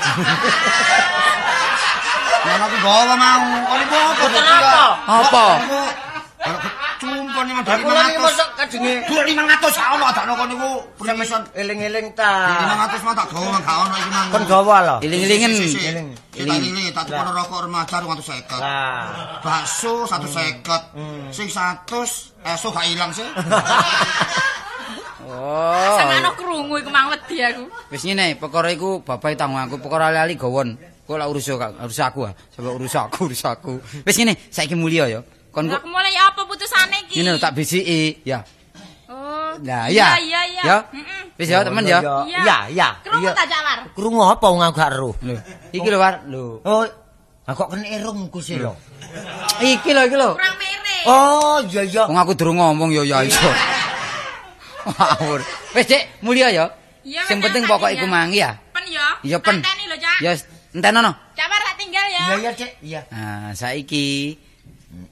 [2.44, 3.44] Nah, aku bawa mau.
[3.72, 4.84] Kon iku apa?
[5.08, 5.46] Apa?
[6.44, 8.24] Kalau kecumpon iki dari Kula iki 500.
[8.28, 11.42] mosok kajenge Dua lima ratus ono kon niku permission.
[11.56, 12.32] eling-eling ta.
[12.60, 14.26] Lima ratus mah tak gawa gak ono iki mang.
[14.28, 14.96] Kon gawa lho.
[15.08, 15.50] Iling-ilingen.
[15.56, 16.08] Iling.
[16.36, 18.60] Kita ini tak tukar rokok remaja rong atus seket.
[18.60, 19.40] Lah.
[19.40, 20.82] Bakso satu seket.
[21.32, 22.04] Sing satu
[22.44, 23.24] esok gak hilang sih.
[25.24, 25.96] Oh.
[25.98, 27.64] Senengno krungu iku mang wedi aku.
[27.88, 30.76] Wis ngene, perkara iku bapak tanggung aku, perkara lali gawon.
[31.08, 32.32] Kok lak urus yo, urus aku ah.
[32.52, 33.72] Sampai urus aku, urus aku.
[34.04, 35.20] Wis ngene, saiki mulya ya.
[35.54, 37.22] Kon Lah kok mulai apa putusane iki?
[37.22, 38.42] ngene tak bisiki, ya.
[39.06, 39.54] Oh.
[39.62, 40.18] Nah, iya iya.
[40.18, 40.64] iya iya.
[40.66, 40.76] Ya.
[40.90, 41.22] Heeh.
[41.38, 42.02] Wis ya, temen ya.
[42.26, 42.56] Iya.
[42.74, 42.88] Iya.
[43.06, 43.78] Krungu tak Jakwar?
[43.94, 45.14] Krungu apa wong aku gak eruh.
[45.22, 45.38] Lho,
[45.70, 46.26] iki lho, War.
[46.26, 46.58] Lho.
[46.66, 46.82] Oh,
[47.46, 48.74] aku kok kena irungku sih lho.
[49.62, 50.34] Iki lho, iki lho.
[50.34, 50.98] Kurang mere.
[51.06, 52.02] Oh, iya iya.
[52.10, 53.46] Wong aku durung ngomong ya ya iso.
[54.90, 55.40] Ngawur.
[55.78, 56.66] Wis, Dik, mulya ya.
[57.06, 58.58] Iya, Sing penting pokok iku mang ya.
[58.74, 59.06] Pen ya.
[59.22, 59.62] Iya, pen.
[59.62, 60.18] Tanteni lho, Cak.
[60.18, 60.32] Ya,
[60.74, 61.14] entenono.
[61.38, 62.22] Jakwar tak tinggal ya.
[62.26, 62.70] Iya iya, Cek.
[62.82, 63.00] Iya.
[63.14, 64.34] Nah, saiki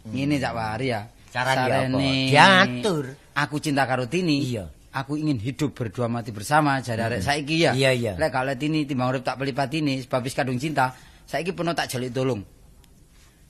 [0.09, 1.01] ngene Cak War ya.
[1.33, 1.99] Carane apa?
[2.29, 3.05] Diatur.
[3.33, 4.45] Aku cinta karo Tini.
[4.45, 4.69] Iya.
[4.93, 7.73] Aku ingin hidup berdua mati bersama jare arek saiki ya.
[7.73, 8.13] Iya, iya.
[8.21, 10.93] Lek gak oleh Tini timbang urip tak pelipati ini sebab wis kadung cinta,
[11.25, 12.45] saiki peno tak jalik tolong.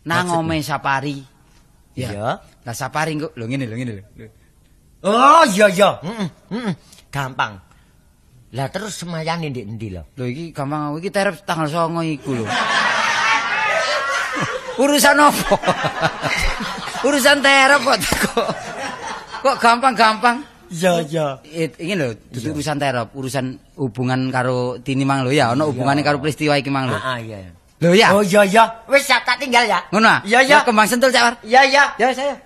[0.07, 0.39] Nang Maksudnya?
[0.39, 1.19] ome Sapari.
[1.99, 2.39] Iya.
[2.39, 4.05] Lah Sapari kok lho ngene lho ngene lho.
[5.03, 5.99] Oh, iya iya.
[5.99, 6.75] Heeh, heeh.
[7.11, 7.59] Gampang.
[8.55, 10.07] Lah terus semayane ndek endi lho?
[10.15, 12.47] Lho iki gampang aku iki terep tanggal 9 iku lho.
[14.81, 15.57] Urusan apa?
[17.03, 17.99] Urusan terep kok
[18.31, 18.49] kok.
[19.43, 20.39] Kok gampang-gampang?
[20.73, 21.27] Iya iya.
[21.77, 26.17] Ini lho, dudu urusan terop, urusan hubungan karo Tini mang lho ya, ono hubungane karo
[26.17, 26.97] peristiwa iki mang lho.
[26.97, 27.53] Ah, ah, iya.
[27.83, 28.15] Lho ya.
[28.17, 28.65] Oh iya iya.
[28.89, 29.85] Wis ya, tak tinggal ya.
[29.93, 30.19] Ngono ah?
[30.25, 30.57] Iya iya.
[30.63, 31.35] Ya, kembang sentul Cak War.
[31.45, 31.85] Iya iya.
[32.01, 32.39] Ya saya.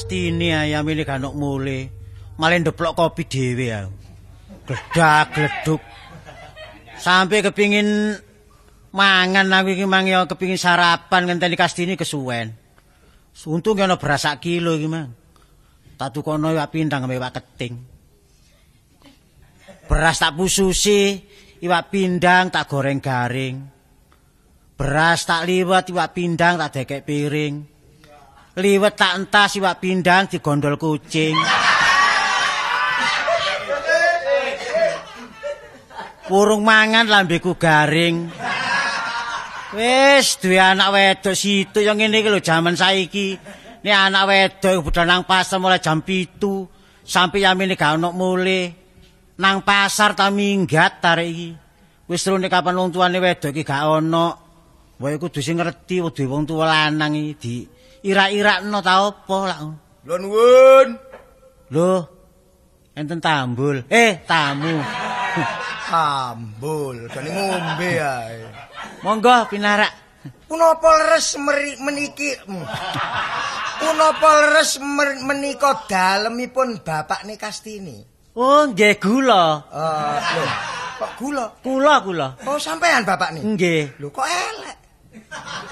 [0.00, 1.92] Lah Kastini ayam ini ganok mule.
[2.40, 3.92] Malah ndeplok kopi dhewe aku.
[4.64, 5.82] Gledak gleduk.
[6.96, 8.16] Sampai kepingin
[8.96, 12.48] mangan aku iki mang ya kepingin sarapan ngenteni Kastini kesuwen.
[13.44, 15.12] Untung ana beras sak kilo iki mang.
[16.00, 17.76] Tak tukono iwak pindang ambek iwak keting.
[19.84, 21.20] Beras tak pususi,
[21.60, 23.68] iwak pindang tak goreng garing.
[24.80, 27.79] Beras tak liwet iwak pindang tak dekek piring.
[28.58, 31.38] Liwet tak entas iwak pindang digondol kucing.
[36.34, 38.26] Urung mangan lambeku garing.
[39.70, 43.38] Wis duwe anak wedok situ yang ngene iki lho jaman saiki.
[43.86, 48.74] Nek anak wedok budal nang pasar mulai jam 7 sampai yamene gak ono mule.
[49.38, 51.50] Nang pasar ta minggat tarik iki.
[52.10, 54.26] Wis nek kapan wong tuane wedok iki gak ono.
[54.98, 57.56] Wae kudu sing ngerti duwe wong tuwa lanang iki di
[58.02, 59.60] irak-irakno ta apa lak.
[60.06, 60.88] Lho nuwun.
[61.70, 61.92] Lho.
[62.96, 63.86] Enten tambul.
[63.88, 64.74] Eh, tamu.
[65.90, 68.46] Ambul, jane ngombe ae.
[69.02, 69.90] Monggo pinarak.
[70.46, 71.38] Punapa leres
[71.80, 72.34] meniki?
[72.46, 72.66] Hmm.
[73.80, 74.78] Punapa leres
[75.22, 78.02] menika dalemipun Bapak Nikastini?
[78.34, 79.66] Oh, nggih gula.
[79.70, 80.44] Eh, lho,
[80.98, 81.44] kok gula?
[81.62, 82.28] Kula kula.
[82.46, 83.42] Oh, sampean Bapak nih.
[83.42, 83.82] Nggih.
[83.98, 84.76] Lho kok elek?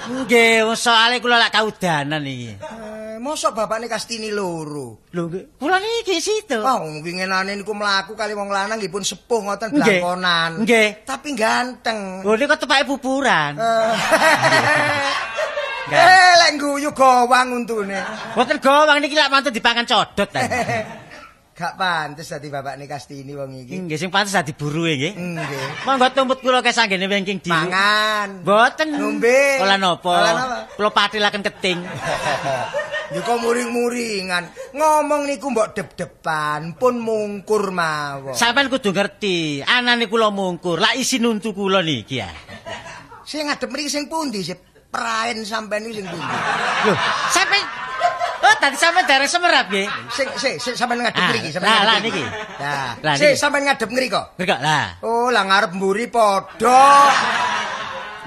[0.09, 2.57] Nggih, soalé kula lak kaudanan iki.
[2.59, 5.05] Eh, mosok Bapak Nikastini loro.
[5.13, 5.55] Lho, nggih.
[5.59, 6.59] Kula niki situ.
[6.59, 10.65] Oh, winginane niku mlaku kali wong lanang nggih pun sepuh ngoten blangkonan.
[10.65, 11.05] Nggih.
[11.05, 12.25] Tapi ganteng.
[12.25, 13.53] Lho, niku tepake pupuran.
[13.59, 13.93] Eh,
[16.03, 17.99] eh, lek guyu gowang untune.
[18.33, 20.41] Boten gowang niki lak mantun dipangan codot ta.
[21.59, 23.83] Gak pantes dadi Bapak Nikastini wong iki.
[23.83, 25.11] Nggih, sing pantes dadi buruke nggih.
[25.11, 25.83] Nggih.
[25.83, 27.51] Monggo tumput kula ke sanggene wingking di.
[27.51, 28.47] Mangan.
[28.47, 28.95] Boten.
[28.95, 29.59] Ngombe.
[29.59, 30.15] Olah napa?
[30.79, 31.79] Kula patilaken keting.
[33.09, 34.53] Ya kok muring-muringan.
[34.77, 38.37] Ngomong niku mbok dep-depan pun mungkur mawon.
[38.37, 42.29] Sampeyan kudu ngerti, anane kula mungkur, lak isi nuntu kula niki ya.
[43.25, 44.53] Sing ngadep mriki sing pundi sih?
[44.93, 46.35] Praen sampean iki sing pundi?
[46.85, 46.93] Lho,
[47.33, 47.88] sampeyan
[48.49, 49.85] Oh, tadi sampeyan derek semerap nggih.
[50.09, 52.23] Sing sing sing sampean ngadep Ah, mriki, lah, lah, ngadep niki.
[53.05, 54.21] Lah, sing sampean ngadep ngriko.
[54.41, 54.85] Ngerti lah.
[55.05, 56.81] Oh, lah ngarep mburi padha.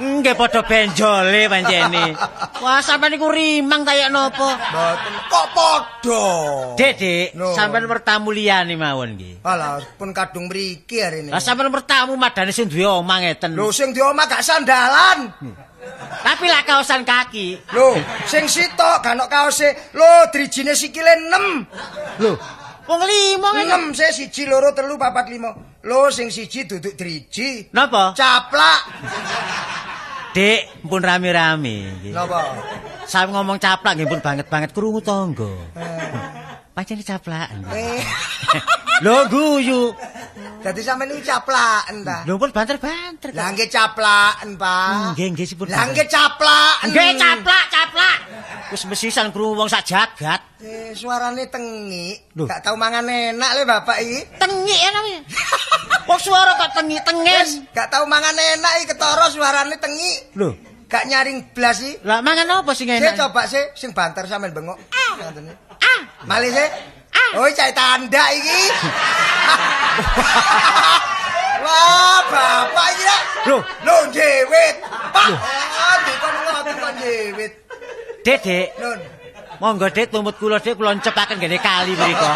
[0.03, 2.11] Nggih padha benjole pancene.
[2.59, 4.59] Wah, sampeyan niku rimang kaya napa?
[4.59, 6.27] Mboten kok padha.
[6.75, 7.55] Dek, No.
[7.55, 9.47] sampeyan bertamu liyane mawon nggih.
[9.47, 11.31] Alah, pun kadung mriki hari ini.
[11.31, 13.55] Lah sampeyan bertamu madane sing duwe omah ngeten.
[13.55, 15.31] Lho sing di omah gak sandalan.
[16.23, 17.59] Tapi lak kaosan kaki.
[17.71, 17.95] Lho,
[18.27, 19.95] sing sitok gak ono kaose.
[19.95, 22.23] Lho, drijine sikile 6.
[22.27, 22.33] Lho,
[22.91, 23.95] wong limo ngene.
[23.95, 25.51] 6 saya siji loro telu papat lima.
[25.83, 27.66] Lho, sing siji duduk driji.
[27.75, 28.14] Napa?
[28.14, 28.83] Caplak.
[30.31, 31.90] Dek, pun rame-rame.
[32.14, 32.55] Napa?
[33.03, 35.51] Saya ngomong caplak nggih pun banget-banget krungu tangga.
[36.73, 37.53] Pancene caplak.
[37.69, 38.01] Eh,
[39.05, 39.93] Lho guyu.
[40.63, 42.23] dadi sampean iki caplaken ta?
[42.25, 43.35] Lho pun banter-banter.
[43.35, 45.13] Lah nggih caplaken, Pak.
[45.13, 45.67] Nggih, nggih sipun.
[45.69, 46.87] Lah nggih caplaken.
[46.89, 48.17] Nggih caplak, caplak.
[48.71, 50.41] Wis mesisan krungu wong sak jagat.
[50.63, 52.33] Eh, suarane tengik.
[52.33, 52.47] Loh.
[52.49, 54.21] Gak tau mangan enak le Bapak iki.
[54.39, 55.21] Tengik ya namanya.
[56.09, 57.47] Kok suara kok tengik Wes, tengen.
[57.75, 60.19] gak tau mangan enak iki ketara suarane tengik.
[60.39, 60.55] Lho,
[60.89, 62.01] Gak nyaring blas iki.
[62.05, 63.17] lah mangan apa sing Sik enak?
[63.19, 64.79] coba sih sing banter sampean bengok.
[65.19, 66.27] Ngoten iki.
[66.31, 66.68] Malih sih.
[67.33, 68.62] Oh, cai tanda iki.
[71.62, 73.18] Wah, bapak iki ya.
[73.51, 73.61] Loh.
[73.83, 74.77] Lho, jewit.
[74.85, 77.53] Pak, oh, dikon ngoten kon jewit.
[78.23, 78.68] Dek, Dek.
[78.79, 78.99] Nun.
[79.59, 82.31] Monggo Dek tumbut kula Dek kula ncepaken gene kali mriku.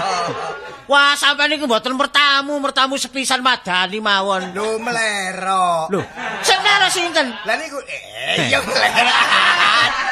[0.87, 4.55] Wah, sampean niku mboten mertamu, mertamu sepisan madani mawon.
[4.55, 5.91] Lho, melerok.
[5.91, 6.01] Lho,
[6.47, 7.35] sing karo sinten?
[7.43, 9.19] Lah niku eh ya melerok.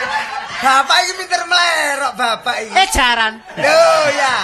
[0.63, 2.73] Bapak iki pinter melerok, bapak iki.
[2.73, 3.33] Eh jaran.
[3.59, 4.35] Lho, ya.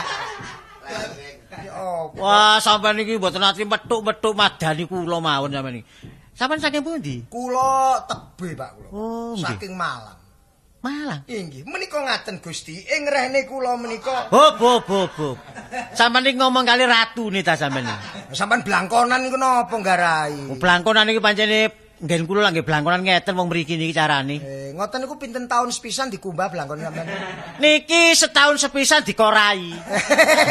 [2.19, 5.87] Wah, sampean iki mboten ati metuk-metuk madani kula mawon sampean iki.
[6.35, 7.25] Sampean saking pundi?
[7.29, 8.89] Kula tebe, Pak kula.
[8.93, 9.35] Oh.
[9.37, 10.19] Saking Malang.
[10.81, 11.21] Malang.
[11.29, 15.37] Inggih, menika ngaten Gusti, ing rehne kula menika Hop, hop, hop, hop.
[15.93, 18.33] Sampean iki ngomong kali ratu nih ta sampean iki.
[18.33, 20.49] sampean blangkonan niku napa garai?
[20.49, 21.69] Oh, Blangkonan iki pancene
[22.01, 24.41] nggen kula lak nggih blangkonan ngeten wong mriki niki carane.
[24.41, 27.07] Eh, ngoten niku pinten taun sepisan dikumbah blangkon sampean.
[27.61, 29.69] Niki setahun sepisan dikorai.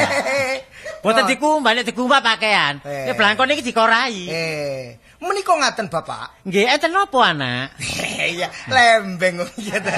[1.04, 2.78] Boten dikumbah nek dikumbah pakaian.
[2.86, 3.10] Eh.
[3.10, 4.30] Nek blangkon iki dikorai.
[4.30, 6.46] Eh, menika ngaten Bapak.
[6.46, 7.74] Nggih, enten napa anak?
[8.20, 9.96] Iya, lembeng kok iya ta.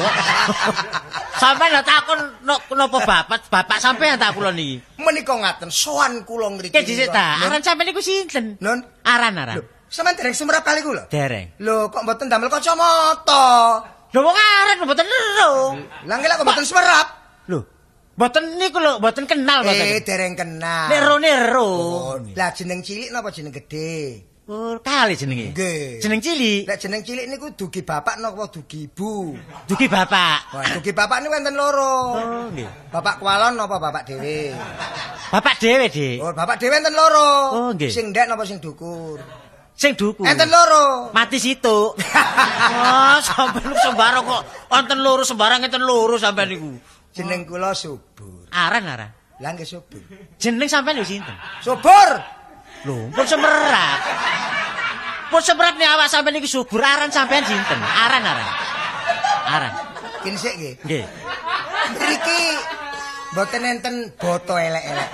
[1.41, 2.21] Sampeyan takon
[2.77, 3.49] napa bapak?
[3.49, 4.79] Bapak sampeyan tak kula niki.
[5.01, 6.71] Menika ngaten sowan kula ngriki.
[6.71, 8.61] Ki dhisik ta, aran sampeyan niku sinten?
[8.61, 8.85] Nun.
[9.03, 9.80] Aran-aran.
[9.91, 11.11] Lho, sampean dereng semrap kali kula.
[11.11, 11.59] Dereng.
[11.59, 13.83] Lho, kok mboten damel kacamata?
[14.15, 15.75] Lho wong aran mboten ero.
[16.07, 17.07] Lah lah kok mboten semrap.
[17.51, 17.59] Lho,
[18.15, 19.83] Mboten niku lho, mboten kenal mboten.
[19.83, 20.87] Eh, dereng kenal.
[20.87, 21.67] Nek rone ro.
[21.67, 24.23] Oh, Lah jeneng cilik napa jeneng gedhe?
[24.47, 25.51] Oh, kali jenenge.
[25.51, 25.99] Nggih.
[25.99, 26.71] Jeneng cilik.
[26.71, 29.35] Nek jeneng cilik niku dugi bapak napa dugi ibu?
[29.67, 30.55] Dugi bapak.
[30.55, 31.95] Wah, dugi bapak niku wonten loro.
[32.15, 32.67] Oh, nggih.
[32.95, 34.55] Bapak kualon napa bapak dhewe?
[35.35, 36.19] Bapak dhewe, Dik.
[36.23, 37.31] Oh, bapak dhewe enten loro.
[37.51, 37.91] Oh, nggih.
[37.91, 39.19] Sing ndek napa sing dukur?
[39.75, 40.21] Sing duku.
[40.27, 41.09] Enten loro.
[41.15, 41.95] Mati situ.
[41.95, 46.71] oh, sampeyan sembarang kok wonten loro sembarang enten loro sampeyan niku.
[47.11, 48.47] Jeneng kula Subur.
[48.53, 49.11] Aran aran.
[49.41, 49.99] Lah nggih Subur.
[50.37, 51.35] Jeneng sampeyan lho sinten?
[51.65, 52.09] Subur.
[52.85, 53.99] Lho, pun semerat.
[55.29, 57.79] Pun semerat nih awak sampeyan iki subur aran sampeyan sinten?
[57.81, 58.49] Aran aran.
[59.49, 59.73] Aran.
[60.21, 60.75] Kene sik nggih.
[60.85, 61.05] Nggih.
[61.97, 62.41] Mriki
[63.33, 65.09] mboten enten boto elek-elek.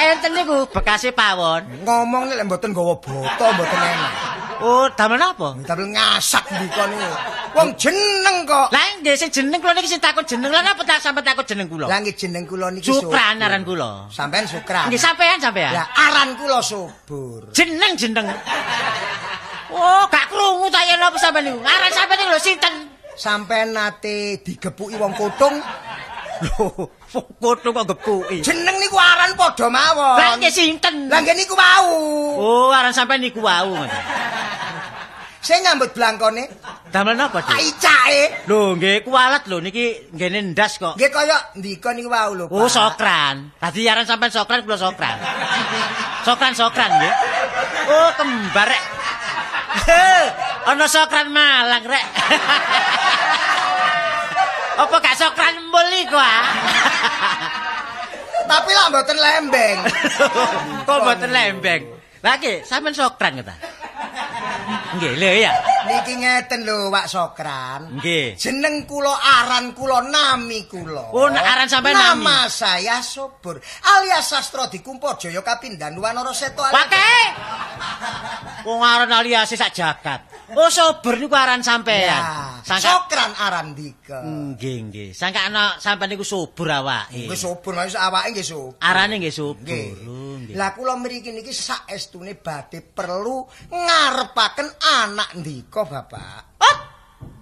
[0.00, 1.84] Enten niku bekase pawon.
[1.84, 4.12] Ngomong nek mboten gawa boto mboten enak.
[4.60, 5.56] Oh, damel napa?
[5.64, 7.12] Tapi ngasak ndika niku.
[7.56, 8.68] Wong jeneng kok.
[8.72, 10.52] Lah nggih sing jeneng kula niki sing takut jeneng.
[10.52, 11.88] Lah napa tak sampe takut jeneng kula?
[11.88, 13.12] Lah nggih jeneng kula niki Subur.
[13.16, 14.08] aran kula.
[14.12, 14.88] Sampeyan Sukran.
[14.88, 15.72] Nggih sampean sampean.
[15.76, 17.52] Lah aran kula Subur.
[17.52, 18.28] Jeneng jeneng.
[19.70, 21.60] Oh, gak krungu ta yen apa sampean niku.
[21.60, 22.74] Aran sampean niku lho sinten?
[23.16, 25.60] Sampeyan nate digepuki wong kutung.
[26.40, 28.38] Lho, kono kok gepuki.
[28.46, 30.16] Jeneng niku aran padha mawon.
[30.18, 31.10] Lah nggih sinten?
[31.10, 31.90] Lah nggih niku wau.
[32.38, 33.74] Oh, aran sampean niku wau.
[35.40, 36.44] Sing nyambut blangkone
[36.92, 37.54] Damel napa, Dik?
[37.54, 38.50] Icake.
[38.50, 40.98] Lho, nggih kualat lho niki nggene ndas kok.
[40.98, 42.58] Nggih kaya ndika niku wau lho, Pak.
[42.58, 43.54] Oh, sokran.
[43.62, 45.16] Dadi aran sampean sokran kula sokran.
[46.26, 47.14] Sokran sokran nggih.
[47.94, 48.84] Oh, kembar rek.
[50.66, 52.06] Ana sokran Malang rek.
[54.80, 56.44] Apa gak sokran embul iku ah?
[58.50, 59.78] Tapi lah mboten lembeng.
[60.88, 61.82] Kok mboten lembeng.
[62.24, 63.54] Lah nggih, sampean sokran ta?
[64.96, 65.52] Nggih, lho ya.
[65.86, 68.00] Niki ngeten lho, Wak Sokran.
[68.00, 68.34] Nggih.
[68.34, 71.14] Jeneng kula aran kula nami kula.
[71.14, 72.26] Oh, aran sampean nami.
[72.26, 76.66] Nama saya Subur alias Sastro Dikumpo Jaya Kapindhan Wanara Seto.
[76.66, 77.12] Wake.
[78.66, 80.29] Wong aran aliase sak jagat.
[80.56, 82.10] Oh, sober niku aran sampean.
[82.10, 82.20] Ya,
[82.66, 84.18] Sangka Sokran aran dika.
[84.24, 85.08] nggih nggih.
[85.14, 87.30] Sangka ana sampean niku subur awake.
[87.30, 88.78] Wis subur wis awake nggih subur.
[88.82, 89.62] Arane nggih subur.
[89.62, 90.58] Nggih.
[90.58, 94.68] Lah kula mriki niki saestune badhe perlu ngarepaken
[95.04, 96.58] anak ndika, Bapak.
[96.58, 96.76] Oh,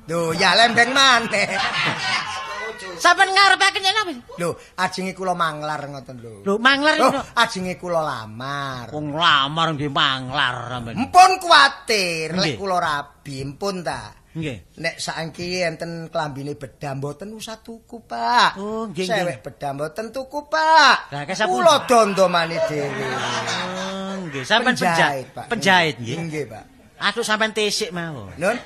[0.09, 1.49] Lho, ya lembeng maneh.
[2.97, 4.13] sampean ngarepaken yen apa?
[4.37, 6.35] Lho, ajenge kula manglar ngoten lho.
[6.43, 7.21] Lho, manglar Lho, ngono.
[7.35, 8.91] ajenge kula lamar.
[8.91, 10.95] Wong lamar nggih manglar sampean.
[10.99, 14.15] Mpun kuwatir lek kula rabi, mpun ta.
[14.29, 14.79] Nggih.
[14.79, 18.55] Nek saiki enten klambine bedah mboten usah tuku, Pak.
[18.57, 19.25] Oh, nggih, nggih.
[19.25, 21.11] Sewek bedah mboten tuku, Pak.
[21.11, 22.87] Lah, kesapun- Kula dondomane dhewe.
[22.87, 24.45] Oh, nggih.
[24.47, 25.47] Sampean penjahit, Pak.
[25.51, 26.17] penjahit nggih.
[26.23, 26.65] Nggih, Pak.
[26.99, 28.35] Aduh sampean tesik mawon.
[28.37, 28.59] Nun,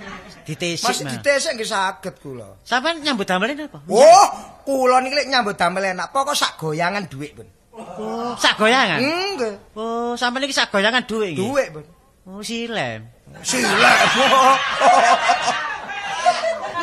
[0.49, 1.14] Ditesik masih mawon.
[1.20, 2.57] ditesek nggih saged kula.
[2.64, 3.85] Sampean nyambut damelen apa?
[3.87, 4.26] Oh,
[4.64, 7.49] kula niki lek nyambut damel enak, pokok sak goyangan dhuwit, Pun.
[7.76, 9.01] Oh, sak goyangan.
[9.05, 9.76] Nggih.
[9.76, 11.45] Oh, sampean iki sak goyangan dhuwit nggih.
[11.45, 11.85] Dhuwit, Pun.
[12.24, 13.11] Oh, silem.
[13.43, 13.97] Silek.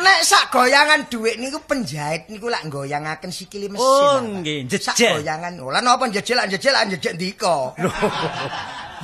[0.00, 3.84] Nek sak goyangan dhuwit niku penjahit niku lak goyangaken sikile mesin.
[3.84, 5.20] Oh, nggih, Sak jejel.
[5.20, 5.60] goyangan.
[5.60, 7.76] Lah napa jejel jejel jejek ndika.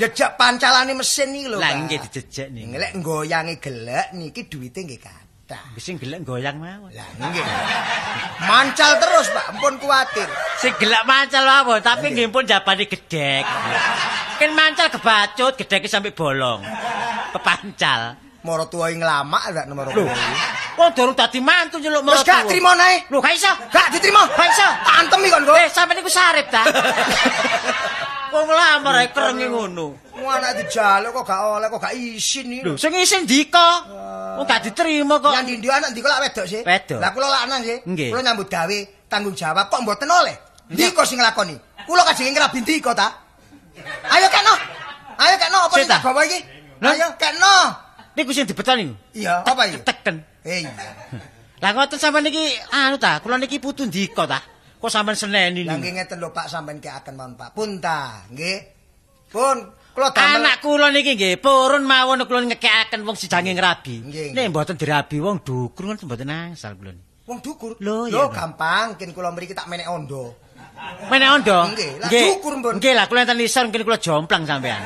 [0.01, 1.61] Jejak pancalane mesin iki lho.
[1.61, 2.65] Lah nggih dijejek nih.
[2.81, 5.77] Lek goyange gelek niki duwite nggih kathah.
[5.77, 6.89] Sing gelek goyang mawon.
[6.93, 7.45] Lah nggih.
[8.49, 9.45] Mancal terus, Pak.
[9.53, 10.29] Ampun kuwatir.
[10.61, 13.45] Sing gelek mancal mawon, tapi nggih pun jabane gedhek.
[14.41, 16.61] Kan mancal kebacut, gedheke sampai bolong.
[17.33, 18.26] Pepancal.
[18.45, 20.05] Moro tuwa nglamak lak nomor Lho.
[20.77, 23.09] Wong durung dadi mantu nyeluk Wis gak trimo nae.
[23.09, 23.49] Lho, gak iso.
[23.73, 24.23] Gak diterima.
[24.29, 24.69] Gak iso.
[24.85, 25.57] Tantem iki kon, Kok.
[25.57, 26.63] Eh, sampe niku sarip ta?
[28.37, 29.87] Wong lamar ae kerenge ngono.
[30.13, 32.63] Wong anak dijaluk kok gak oleh kok gak isin iki.
[32.67, 33.69] Lho, sing isin dika.
[34.37, 35.33] Wong gak diterima kok.
[35.33, 36.61] Yang ndi anak ndi kok lak wedok sih?
[36.61, 36.99] Wedok.
[37.01, 37.79] Lah kula lanang sih.
[37.89, 38.11] Nggih.
[38.13, 38.79] Kula nyambut gawe
[39.09, 40.37] tanggung jawab kok mboten oleh.
[40.69, 41.57] Ndika sing nglakoni?
[41.89, 43.09] Kula kajenge ngrabi ndika ta?
[44.13, 44.55] Ayo keno.
[45.17, 46.39] Ayo keno apa sing tak gawa iki?
[46.85, 47.86] Ayo keno.
[48.17, 48.95] Niku sing dibeton niku.
[49.13, 49.85] Iya, apa iki?
[49.85, 50.17] Teken.
[50.43, 50.73] Eh iya.
[51.61, 52.41] Lah ngoten sampean niki
[52.73, 54.41] anu ta, kula niki putu ndika ta.
[54.81, 55.85] Kok sampean seneni Lah niku.
[55.85, 57.53] nggih ngeten lho Pak sampean ki akan mon Pak.
[57.53, 58.59] Pun ta, nggih.
[59.29, 64.09] Pun kula damel Anak kula niki nggih purun mawon kula ngekekaken wong sidange ngrabi.
[64.33, 66.97] Nek mboten dirabi wong dukur kan mboten asal kula
[67.27, 67.77] wong dukur.
[67.83, 70.46] Lho, gampang, kin kula mriki tak menek ondo.
[71.07, 71.59] Menek ondo?
[71.73, 72.73] Nggih, lah dukur, Mbun.
[72.79, 74.81] Nggih, lah kula enten isor mungkin kula jomplang sampean.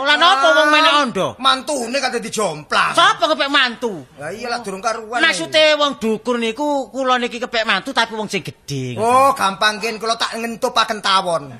[0.00, 1.26] Lah napa wong menek ondo?
[1.36, 2.96] Mantune kate dijomplang.
[2.96, 4.00] Sapa kepek mantu?
[4.16, 5.20] Lah iya lah durung karuan.
[5.20, 8.96] Maksude wong dukur niku kula niki kepek mantu tapi wong sing gedhe.
[8.96, 11.52] Oh, gampang kin kula tak ngentupaken tawon.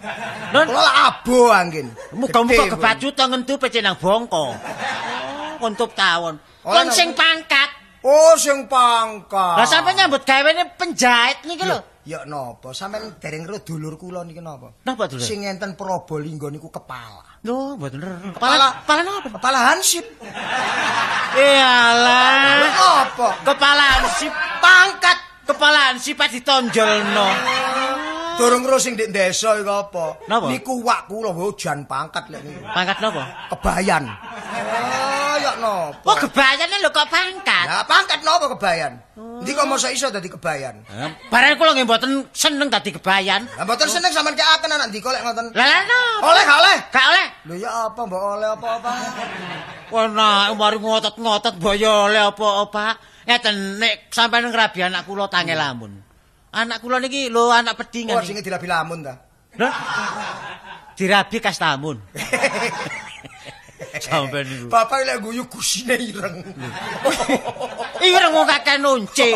[0.57, 1.93] Nun, Kula lah abo angin.
[2.17, 4.45] muga-muga Gede, kebacut ngentu pece nang bongko.
[4.51, 4.53] Oh,
[5.61, 6.41] kontup tawon.
[6.65, 7.69] Lah, sing pangkat.
[8.01, 9.57] Oh, sing pangkat.
[9.61, 11.85] Lah sampe nyambut gawene penjahit niki lho.
[12.01, 14.73] Ya napa, sampean dereng ro dulur kula niki napa?
[14.89, 15.21] Napa dulur?
[15.21, 17.21] Sing enten Prabalingga niku kepala.
[17.45, 18.33] Lho, mboten bener.
[18.33, 19.29] Kepala- Kepala napa?
[19.29, 20.07] Kepala Hansip.
[21.37, 23.05] Iyalah.
[23.05, 23.29] Apa?
[23.45, 25.19] Kepala ansip pangkat.
[25.45, 27.29] Kepala ansip pas ditonjolno.
[28.41, 30.05] Durung ro sing ndek desa iku apa?
[30.49, 32.65] Niku wak kula hujan pangkat lek niku.
[32.65, 33.23] Pangkat napa?
[33.53, 34.05] Kebayan.
[35.41, 36.05] Oh, ya napa?
[36.05, 37.67] Oh, kebayane lho kok pangkat.
[37.67, 38.93] Nah, pangkat napa kebayan?
[39.17, 40.85] Ndi kok mosok iso dadi kebayan?
[41.33, 43.49] Barang kula nggih mboten seneng dadi kebayan.
[43.57, 45.57] Lah mboten seneng sampean keaken anak ndika lek ngoten.
[45.57, 46.01] Lah lah no.
[46.29, 46.77] Oleh gak oleh?
[46.93, 47.27] Gak oleh.
[47.49, 48.91] Lho ya apa mbok oleh apa-apa?
[49.91, 53.01] Wah, nah, mari ngotot-ngotot boyo oleh apa-apa.
[53.25, 55.97] Ngeten nek sampeyan ngrabi anak kula tangel lamun.
[56.53, 58.21] Anak kula niki lho anak pedingan.
[58.21, 59.17] Wah, sing dirabi lamun ta.
[59.57, 59.71] Lho.
[61.01, 61.97] Dirabi kastamun.
[64.01, 64.67] Sampeyan niku.
[64.69, 66.45] Bapak lek guyu gusine ireng.
[68.05, 69.29] Ireng wong kakek niku.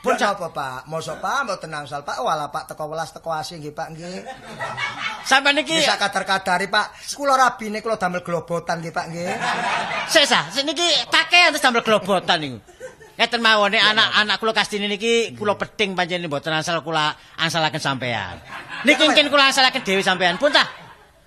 [0.00, 0.88] Pun apa, Pak?
[0.88, 2.24] Mosok Pak mboten angsal, Pak.
[2.24, 4.24] Wala Pak teko welas teko asih nggih, Pak nggih.
[5.28, 7.12] Sampeyan niki Bisa kadar-kadari, Pak.
[7.12, 9.28] Kula rabine kula damel globotan nggih, Pak nggih.
[10.08, 12.58] sesa, niki pakaian terus damel globotan niku.
[13.20, 18.40] Ngeten mawon nek anak-anak kula kastine niki kula peting panjenengan mboten asal kula ansalaken sampean.
[18.88, 20.40] Niki mungkin kula ansalaken dhewe sampean.
[20.40, 20.64] Pun ta?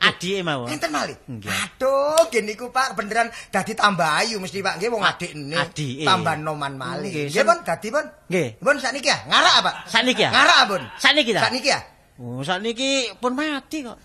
[0.03, 0.67] Adike mawon.
[0.67, 1.15] Enten malih.
[1.47, 5.55] Aduh, nggih niku Pak beneran dadi tambah ayu mesti Pak nggih wong adik ini.
[5.55, 6.03] Adike.
[6.03, 7.31] Tambah noman malih.
[7.31, 8.05] Nggih, Pun, dadi Pun.
[8.27, 8.47] Nggih.
[8.59, 9.71] Pun sakniki ya, ngarak apa?
[9.87, 10.29] Sakniki ya?
[10.35, 10.81] Ngarak Pun.
[10.99, 11.41] Sakniki ta?
[11.47, 11.79] Sakniki ya?
[12.13, 13.97] Oh, sakniki pun mati kok.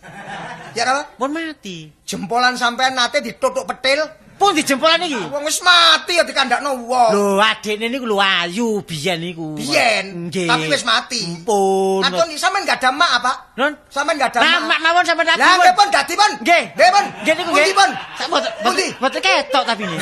[0.72, 1.12] Ya apa?
[1.14, 1.92] Pun mati.
[2.08, 4.00] Jempolan sampean nate ditutuk petil.
[4.38, 5.18] Pun dijempolan iki.
[5.28, 7.10] Wong wis mati ya dikandakno wong.
[7.12, 9.58] Lho, adikne niku lho ayu biyen niku.
[9.58, 11.20] Biyen, tapi wis mati.
[11.44, 12.00] Pun.
[12.00, 13.32] Atun sampean enggak ada mak apa?
[13.60, 13.76] Non.
[13.90, 15.60] Sampean enggak ada Nah, mak mawon sampean Lah aku.
[15.60, 16.30] nggih pun dadi pun.
[16.40, 16.64] Nggih.
[16.78, 17.04] Nggih pun.
[17.26, 17.76] Nggih niku Pundi, nggih.
[17.76, 17.90] pun.
[18.16, 18.86] Sak boten Pundi?
[18.96, 19.98] boten boten ketok tapi ini.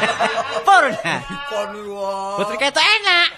[0.66, 0.84] Pun.
[0.96, 2.36] Wae.
[2.40, 3.28] Boten ketok enak.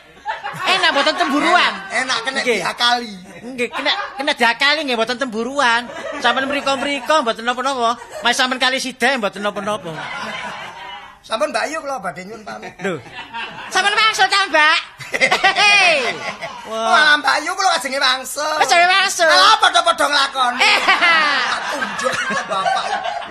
[0.66, 1.72] Enak boten temburuan.
[1.90, 2.58] Enak kena Nggih.
[2.62, 3.14] diakali.
[3.54, 5.86] Nggih, kena kena diakali nggih boten temburuan.
[6.18, 7.94] Sampeyan mriko-mriko mboten napa-napa.
[8.22, 9.94] Mas sampeyan kali sida mboten napa-napa.
[11.26, 12.70] Sampun Mbak Ayu kula badhe nyuwun pamit.
[12.78, 13.02] Lho.
[13.70, 14.78] Sampeyan maksud ta, Mbak?
[16.70, 18.54] Wah, Mbak Ayu kula ajenge wangsul.
[18.62, 19.26] Wis aja wangsul.
[19.26, 20.62] Lah padha-padha nglakoni.
[20.62, 20.78] Eh.
[21.74, 22.84] Tunjuk kula bapak.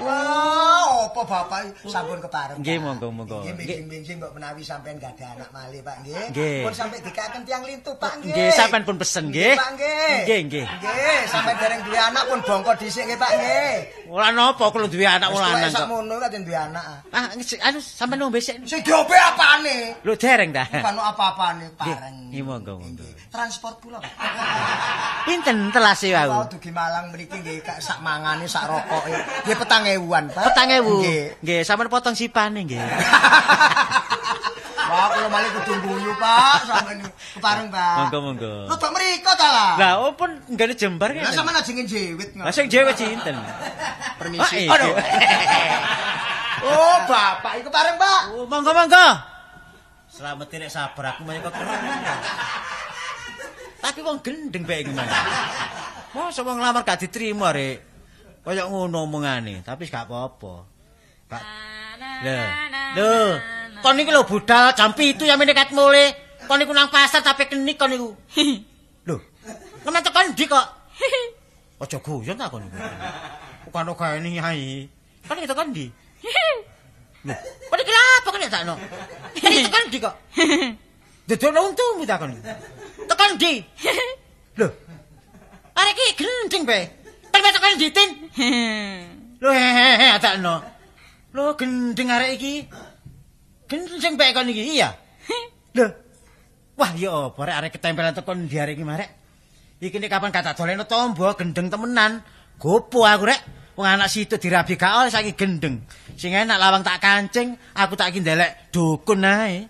[0.04, 0.85] Wah,
[1.16, 2.60] apa bapak sampun kepareng.
[2.60, 3.40] Nggih, monggo, monggo.
[3.48, 6.68] Nggih, bimbing-bimbing mbok menawi sampean gak ada anak malih, Pak nggih.
[6.68, 8.36] Pun sampe dikaken tiang lintu, Pak nggih.
[8.36, 9.56] Nggih, sampeyan pun pesen nggih.
[9.56, 10.16] Pak nggih.
[10.28, 10.66] Nggih, nggih.
[10.68, 13.74] Nggih, sampean dereng duwe anak pun bongko dhisik nggih, Pak nggih.
[14.12, 15.80] Ora napa kulo duwe anak tuwek lanang kok.
[15.80, 16.84] sakmono kan duwe anak.
[17.16, 17.26] Ah,
[17.64, 18.60] anu sampeyan nombe sik.
[18.68, 19.96] Sing diope apane?
[20.04, 20.68] Lho dereng ta.
[20.68, 22.28] Bukan apa-apane, pareng.
[22.28, 23.08] Nggih, monggo, monggo.
[23.32, 24.12] Transport kula, Pak.
[25.26, 26.52] Pinten telase Kalau wau?
[26.52, 29.16] dugi Malang mriki nggih sak mangane sak rokoke.
[29.48, 30.44] Nggih petang ewuan, Pak.
[30.52, 31.05] Petang ewu.
[31.06, 31.24] Nggih.
[31.46, 32.82] Nggih, sampeyan potong sipane nggih.
[34.86, 36.58] Wah, kula malih kudu guyu, Pak.
[36.70, 37.00] Sampeyan
[37.36, 37.96] kepareng, Pak.
[38.00, 38.54] Monggo, monggo.
[38.70, 39.72] Rodok mriko ta lah.
[39.82, 41.34] Lah, oh pun nggane jembar Lah kan.
[41.36, 43.36] sampean ajenge jewit Lah sing dhewe cinten.
[44.22, 44.70] Permisi.
[44.70, 44.78] Ah.
[44.78, 44.94] Aduh.
[46.70, 48.22] oh, Bapak iku pareng, Pak.
[48.38, 49.08] Oh, monggo monggo.
[50.16, 51.82] Selamat nek sabar aku menika keren.
[53.84, 55.10] Tapi wong gendeng bae iki mang.
[56.16, 57.84] Masa wong lamar gak diterima, Rek.
[58.46, 60.75] Kaya ngono omongane, tapi gak apa-apa.
[61.30, 61.44] Gak
[62.26, 62.38] Lho.
[62.96, 63.12] Lho,
[63.84, 66.16] kon iki lho budal jam 7 ya menekat mule.
[66.48, 68.14] Kon niku nang pasar tapi kenik kon niku.
[69.08, 69.16] Lho.
[69.86, 70.66] Nemen tekan ndi kok?
[71.82, 72.78] Aja guyon ta kon niku.
[73.68, 74.88] Bukan kaya ini hai.
[75.26, 75.90] Kan kita kan di.
[77.26, 77.36] Lho,
[77.70, 78.76] kon iki lha apa kan tak no?
[79.42, 80.16] Kan tekan ndi kok?
[81.26, 82.32] Dedono untumu ta kon.
[83.10, 83.54] Tekan ndi?
[84.62, 84.68] Lho.
[85.76, 86.86] Arek iki gendeng bae.
[87.34, 88.10] Kan tekan ndi tin?
[89.42, 90.75] Lho hehehe tak no.
[91.36, 92.64] Lho gendeng arek iki.
[93.68, 94.96] Gendeng bae kon iki iya.
[95.76, 95.92] Lho.
[96.80, 99.10] Wah ya apa arek arek ketempelan tekon ndi arek iki marek.
[99.84, 102.24] Iki nek kapan kata doleno tombo gendeng temenan.
[102.56, 103.42] Gopo aku rek.
[103.76, 105.84] Wong anak situ dirabi gak oleh saiki gendeng.
[106.16, 109.68] Sing enak lawang tak kancing, aku tak iki ndelek dukun ae.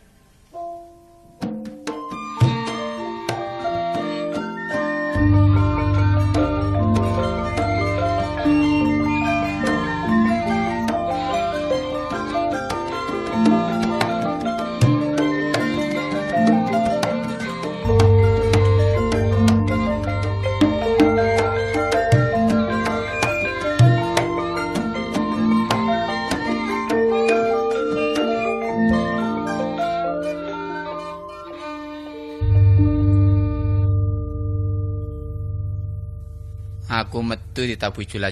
[37.15, 38.27] Aku metu ditabuh Jula.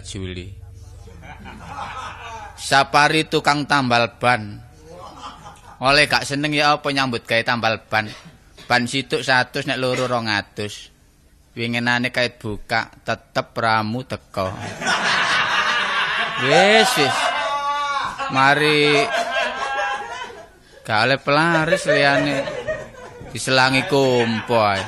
[2.59, 4.59] Sapari tukang tambal ban.
[5.79, 8.11] Oleh gak seneng ya apa nyambut gawe tambal ban.
[8.67, 11.55] ban situk 100 nek loro 200.
[11.55, 14.51] Winginane kait buka tetep ramu teko.
[16.43, 17.17] Wis wis.
[18.35, 18.99] Mari
[20.83, 22.35] Gale pelaris liyane
[23.31, 24.83] diselangi kompo ae.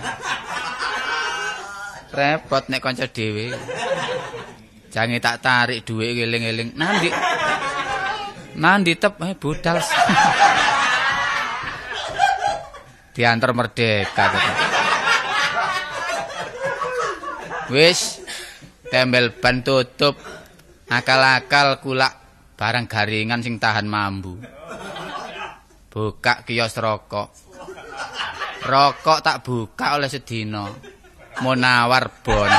[2.16, 3.52] Repot nek kanca dhewe.
[4.88, 6.72] Jange tak tarik dhuwit eling-eling.
[6.80, 7.12] Nandi?
[8.56, 9.84] Nandi tep eh budal.
[13.12, 14.32] Diantar merdeka.
[17.68, 18.24] Wis
[18.88, 20.16] tembel ban tutup.
[20.88, 22.14] Akal-akal kulak
[22.56, 24.40] barang garingan sing tahan mambu.
[25.92, 27.36] Buka kios rokok.
[28.64, 30.95] Rokok tak buka oleh sedina.
[31.44, 32.52] Munawar bon.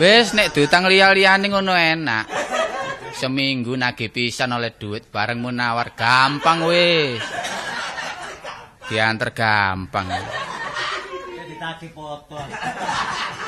[0.00, 2.24] Wis nek dutang liya-liyane ngono enak.
[3.12, 7.20] Seminggu nagih pisan oleh duit bareng munawar gampang wis.
[8.88, 10.08] Diantar gampang.
[10.08, 12.40] Ditagih foto.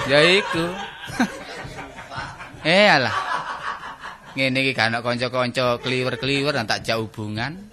[0.04, 0.76] Ya iku.
[2.68, 3.16] eh alah.
[4.36, 7.71] Ngene iki gak ana kanca-kanca kliwer-kliwer tak jak hubungan.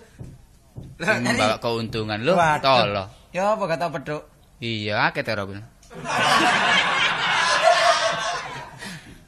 [0.99, 2.59] Membawa keuntungan lho, Waduh.
[2.59, 3.03] tolo.
[3.31, 4.21] Ya apa gak tau peduk.
[4.59, 5.47] Iya, akeh tero.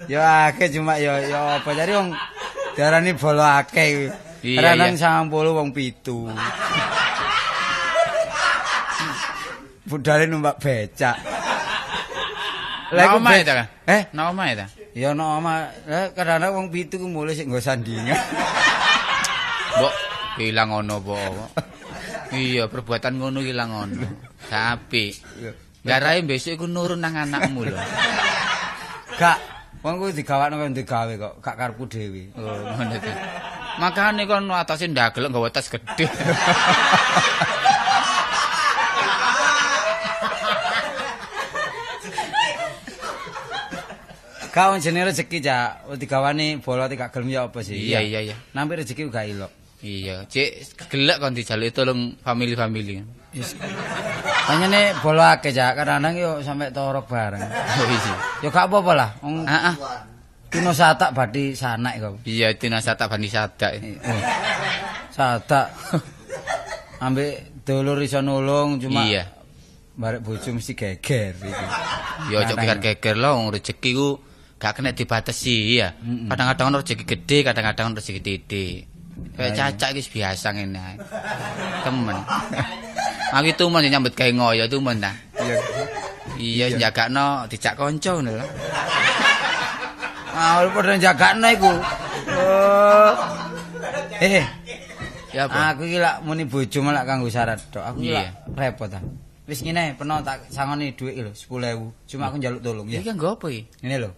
[0.09, 2.11] Ya akeh cuma ya ya apa jadi wong
[2.73, 4.09] diarani bolo akeh.
[4.41, 5.21] Iya, Kadang iya.
[5.29, 6.25] 90 wong pitu.
[9.85, 11.15] Budale numpak becak.
[12.91, 13.63] Lah iku omahe be- ta?
[13.87, 14.65] Eh, Nang omahe ta?
[14.91, 15.69] ya no oma.
[15.87, 18.17] Eh, kadang-kadang wong pitu ku mulai sik nggo sandingan.
[19.77, 19.93] Mbok
[20.41, 21.17] ilang ngono apa?
[22.33, 24.07] Iya, perbuatan ngono ilang ngono.
[24.49, 25.13] Tapi
[25.85, 27.77] garahe besok iku nurun nang anakmu lho.
[29.21, 29.37] Gak,
[29.85, 32.33] wong ku digawakno kok digawe kok, gak karepku dhewe.
[32.35, 33.13] Oh, ngono ta.
[33.77, 36.09] Makane kon atase ndagel nggawa tas gedhe.
[44.51, 45.95] Wong jenenge rezeki, Cak.
[45.95, 47.71] Digawani bola gak gelem ya apa sih?
[47.71, 48.35] Iya, iya, iya.
[48.51, 49.60] Nampi rezeki gak ilok.
[49.81, 53.01] Iya, cek gelek kon dijaluki tolong family-family.
[53.33, 53.57] Yes.
[54.45, 55.73] Panyane bola akeh, Cak.
[55.73, 57.41] Kadang-kadang yo sampe torok bareng.
[57.41, 57.87] Oh.
[58.45, 59.09] Yo gak apa-apa lah.
[59.25, 59.75] Wong Ah, ah.
[60.51, 62.13] kino satak badi sanak kok.
[62.27, 63.79] Iya, tina satak bani sadak.
[64.05, 64.21] Oh.
[65.09, 65.71] Satak.
[67.01, 69.25] Ambek dulur iso nulung cuma Iya.
[69.97, 71.65] barek bojo mesti geger iki.
[72.29, 74.19] Ya ojo geger-geger lho wong rezeki ku
[74.61, 75.95] gak kena dibatasi ya.
[76.29, 78.90] Kadang-kadang rezeki gede, kadang-kadang rezeki titik.
[79.37, 80.95] Kayak cacak iki wis biasa ngene ae.
[81.83, 82.17] Temen.
[83.35, 85.11] Aku itu men nyambut gawe ngoyo itu men ta.
[85.39, 85.57] Iya.
[86.41, 88.45] Iya, njagakno dijak kanca ngono lho.
[90.31, 91.71] Ah, padha jagakno iku.
[92.31, 93.13] Oh.
[94.21, 94.45] Eh,
[95.31, 95.71] Ya apa?
[95.71, 97.83] aku iki lak muni bojo malah kanggo syarat tok.
[97.87, 98.35] Aku iki Iya.
[98.51, 99.03] lak repot ah.
[99.47, 101.87] Wis ngene, peno tak sangoni dhuwit lho, 10.000.
[102.07, 102.99] Cuma aku njaluk tolong ya.
[102.99, 103.61] Iki nggo apa iki?
[103.83, 104.11] Ngene lho.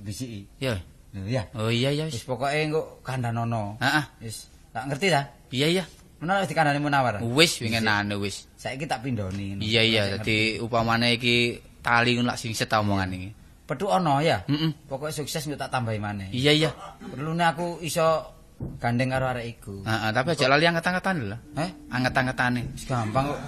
[0.00, 0.48] Bisiki.
[0.56, 0.80] Ya.
[1.16, 1.42] Lho ya.
[1.56, 3.80] Oh iya ya Wis pokoke engko kandhanono.
[3.80, 4.04] Heeh.
[4.28, 5.22] Wis, tak ngerti ta?
[5.48, 5.84] Iya iya.
[6.18, 7.14] Menawa wis dikandhani munawar.
[7.22, 8.44] Wis wingenane wis.
[8.58, 9.62] Saiki tak pindhoni.
[9.62, 13.28] Iya iya, dadi upamane iki tali ngono lak singset ta omongan iki.
[13.64, 14.42] Petuk ono ya.
[14.44, 14.74] Heeh.
[14.84, 16.28] Pokoknya sukses engko tak tambahi maneh.
[16.34, 16.70] Iya iya.
[17.00, 18.34] Perlune aku iso
[18.82, 19.86] gandeng karo arek iku.
[19.86, 21.38] Heeh, tapi aja lali anget-angetan lho.
[21.54, 22.74] Eh, Anget-angetane.
[22.74, 23.40] wis gampang kok.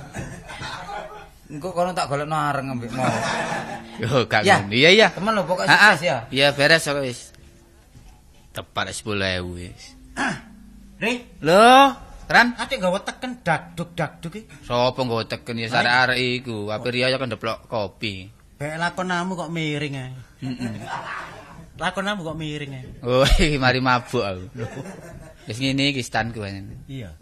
[1.51, 3.03] Engko kono tak golekno areng ambek mau.
[4.01, 4.63] Yo gak Ya.
[4.63, 4.73] ngono.
[4.79, 5.09] Iya iya.
[5.11, 5.67] Temen lho ah.
[5.67, 6.17] sukses ya.
[6.31, 7.30] Iya beres kok wis.
[8.51, 9.95] Tepat 10.000 wis.
[11.01, 11.95] Ri, Lho,
[12.31, 14.47] Ran, ate gawe teken daduk daduk iki.
[14.63, 16.71] sapa nggo teken ya arek-arek iku?
[16.71, 18.31] Ape riya kan ndeplok kopi.
[18.55, 20.11] Bek lakonamu kok miring ae.
[20.47, 20.79] Heeh.
[21.75, 22.85] Lakonamu kok miring ae.
[23.03, 23.27] Oh,
[23.63, 24.47] mari mabuk aku.
[25.51, 26.47] Wis ngene iki stanku.
[26.87, 27.19] Iya.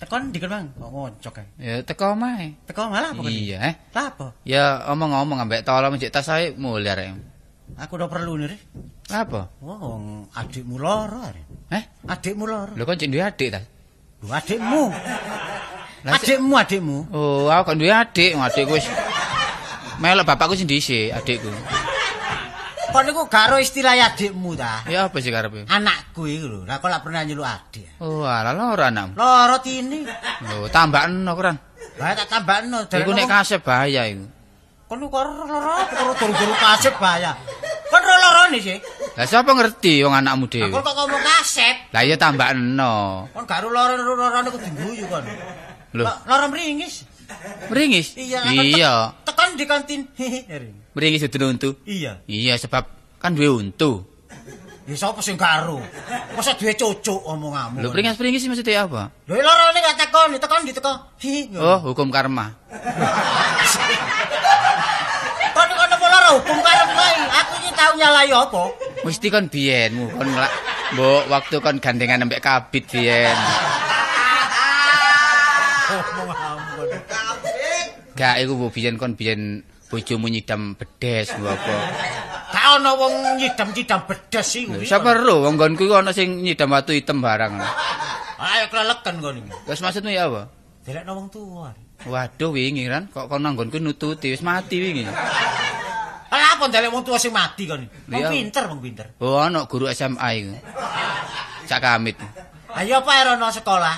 [0.00, 1.46] Tekon dikon Bang, kok ngocok ae.
[1.60, 2.56] Ya teko omahe.
[2.64, 3.36] Teko malah apa kene?
[3.36, 3.74] Iya, eh.
[3.92, 4.26] Lah apa?
[4.48, 7.12] Ya omong-omong ambek tolong njek tas ae mulih arek.
[7.76, 8.56] Aku udah perlu nih.
[9.10, 9.50] Apa?
[9.58, 11.42] Wong adikmu loro are.
[11.74, 11.82] Eh?
[12.06, 12.72] Adikmu loro.
[12.78, 13.60] Lho kon cek duwe adik ta?
[14.22, 14.82] Lho adikmu.
[16.06, 16.96] Adikmu adikmu.
[17.10, 18.86] Oh, aku kan duwe adik, adikku wis
[19.98, 21.50] melok bapakku sing dhisik, adikku.
[22.90, 24.82] Kok niku gak ro istilah adikmu ta?
[24.86, 25.66] Ya apa sih karepe?
[25.66, 26.62] Anakku iki lho.
[26.66, 27.98] Lah kok lak pernah nyeluk adik.
[28.02, 29.18] Oh, alah ora anakmu.
[29.18, 30.06] Loro tini.
[30.46, 31.58] Lho, tambahno kuran.
[31.98, 32.86] Lah tak tambahno.
[32.86, 34.26] Iku nek kasep bahaya iku.
[34.90, 37.34] Kon kok karo turu-turu kasep bahaya.
[38.20, 38.76] Kon ro lorone sih.
[39.16, 40.76] Lah sapa ngerti wong anakmu Aku dhewe?
[40.76, 41.74] kok ngomong kasep.
[41.90, 43.24] Lah ya tambahno.
[43.32, 45.24] Kon gak ro loro lorone kudu guyu kon.
[45.90, 47.08] Lho, Lo- Loro mringis.
[47.66, 48.14] meringis?
[48.14, 48.42] Iya.
[48.42, 48.92] aku Iya,
[49.22, 50.00] tek- Tekan di kantin.
[50.14, 50.44] Hehe.
[50.92, 51.70] meringis udah untu.
[51.82, 52.20] Iya.
[52.26, 52.84] Iya, sebab
[53.16, 54.04] kan duwe untu.
[54.84, 55.78] Ya sapa sing karo?
[56.34, 57.78] Masa duwe cucuk omonganmu.
[57.78, 59.14] Lho pringas-pringis maksudnya apa?
[59.24, 60.92] Lho lorone gak tekon, tekon diteko.
[61.56, 62.50] Oh, hukum karma.
[65.50, 67.14] Kon kono apa lara hukum karep kae.
[67.30, 68.62] Aku iki tau nyalahi apa?
[69.02, 70.52] Mesti kon biyenmu kon ngelak.
[70.94, 73.38] Mbok waktu kon gandengan ambek kabit biyen.
[78.14, 81.74] Gak iku mbok biyen kon biyen bojomu nyidam bedes mbok apa.
[82.50, 84.74] Gak ono wong nyidam-nyidam bedes iku.
[84.74, 87.58] Lho, Siapa perlu wong nggonku iku ana sing nyidam watu hitam barang.
[88.40, 89.50] Ayo kleleken kon iki.
[89.66, 90.50] Terus maksudmu ya apa?
[90.84, 91.70] Delekno wong tuwa.
[92.00, 95.04] Waduh wingi kan kok kon nanggonku nututi wis mati wingi.
[96.30, 97.90] Lah apa ndelek wong tuwa sing mati kon iki?
[98.06, 99.06] Wong pinter, wong pinter.
[99.18, 100.54] Oh, ana guru SMA iku.
[101.66, 102.16] Cak kamit.
[102.70, 103.96] Ayo apa erono sekolah?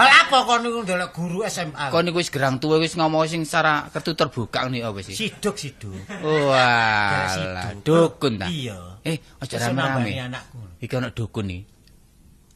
[0.00, 1.92] Lah apa kon niku ndelek guru SMA?
[1.92, 5.12] Kon iku wis gerang tuwa wis ngomong sing secara kertu terbuka ngene apa sih?
[5.12, 5.92] siduk siduk.
[6.24, 8.48] Walah, dukun ta.
[8.48, 9.04] Iya.
[9.04, 10.16] Eh, aja rame-rame.
[10.16, 10.80] anakku.
[10.80, 11.60] Iki ana dukun nih.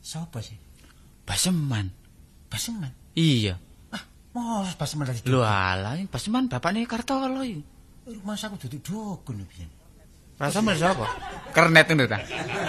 [0.01, 0.57] Sapa sih?
[1.29, 1.93] Baseman.
[2.49, 2.93] Baseman.
[3.13, 3.61] Iya.
[4.35, 7.74] Mos baseman dari Lho alah, Baseman bapakne Kartolo iki.
[8.05, 9.69] Rumah saku duduk dukun piyen.
[10.35, 11.07] Rasa men sapa?
[11.55, 12.19] Kernet ngono ta.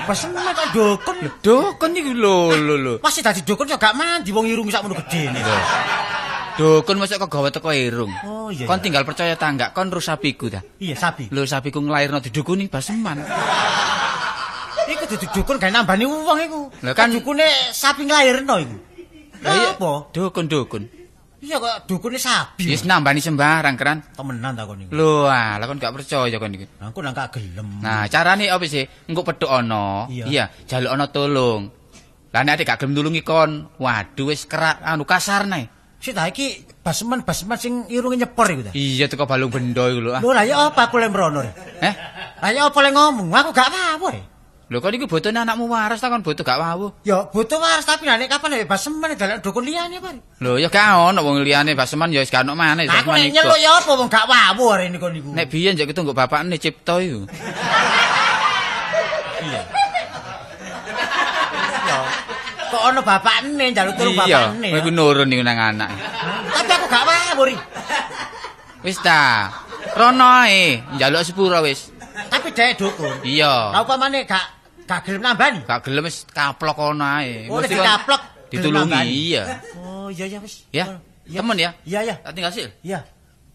[0.05, 1.15] Baseman kan dukun.
[1.41, 2.93] Dukun iki lho lho lho.
[3.01, 5.41] Masih dadi dukun yo gak mandi wong irung sak ngono gedene.
[6.55, 8.13] Dukun masuk kok gawe teko irung.
[8.23, 10.63] Oh, iya, Kon tinggal percaya ta enggak kon ru sapiku ta.
[10.79, 11.27] Iya sapi.
[11.33, 13.19] Lho sapiku nglairno didukuni Baseman.
[14.85, 16.61] Iku duduk dukun gak nambani wong iku.
[16.85, 18.77] Lah kan- dukune sapi nglairno iku.
[19.43, 19.91] Lah iya, Lah apa?
[20.15, 21.04] Dukun-dukun.
[21.43, 22.63] Iya kok dukune sapi.
[22.67, 23.99] Wis nambani sembarang keran.
[24.15, 24.91] temenan ta kon iku.
[24.95, 26.65] Lho alah kon gak percaya kon iki.
[26.79, 27.83] Aku nang gak gelem.
[27.83, 28.87] Nah, carane apa sih?
[29.11, 30.07] Engko pedhok ana.
[30.07, 30.25] Iya.
[30.25, 31.61] Iya, jaluk ana tulung.
[32.31, 35.67] Lah nek gak gelem nulungi kon, waduh wis kerak anu kasar nae.
[35.99, 38.71] Sik ta iki baseman baseman sing irunge nyepor iku ta.
[38.77, 40.11] Iya teko balung bendo iku lho.
[40.13, 40.21] ah.
[40.21, 41.51] Lho lah ya apa aku le mrono re?
[41.81, 41.93] Eh?
[42.41, 43.27] Lah ya apa le ngomong?
[43.33, 44.21] Aku gak apa-apa re.
[44.65, 46.89] Lho kon iku botone anakmu waras ta kon boto gak wawuh.
[47.05, 50.09] Ya butuh waras tapi nek kapan nek baseman dalek dukun liyane apa?
[50.09, 50.19] re?
[50.41, 53.61] Lho ya gak ono wong liyane baseman ya wis gak ono maneh aku nek nyeluk
[53.61, 55.29] ya apa wong gak wawuh re niku niku.
[55.37, 57.29] Nek biyen jek ketunggu bapakne cipto iku.
[59.45, 59.61] iya.
[61.85, 61.99] Ya.
[62.73, 64.67] Kok ono bapakne njaluk tulung Iya, bapakne.
[64.73, 65.89] kowe iku nurun iku nang anak.
[66.57, 67.55] Tapi aku gak wawuh re.
[68.81, 69.53] Wis ta.
[69.93, 71.93] Rono ae, njaluk sepuro wis.
[72.33, 73.21] Tapi dhek dukun.
[73.21, 73.69] Iya.
[73.77, 74.54] Lah upamane gak
[74.85, 75.59] gak gelem nambani.
[75.65, 77.49] Gak gelem wis kaplok kono ae.
[77.49, 78.21] Oh, dikaplok,
[78.53, 79.01] gelem ditulungi.
[79.33, 79.43] Iya.
[79.81, 80.69] Oh iya ya wis.
[80.69, 80.85] Ya.
[81.25, 81.73] Temen ya.
[81.83, 82.15] Iya ya.
[82.21, 82.69] Tak tinggal sil.
[82.85, 83.01] Iya.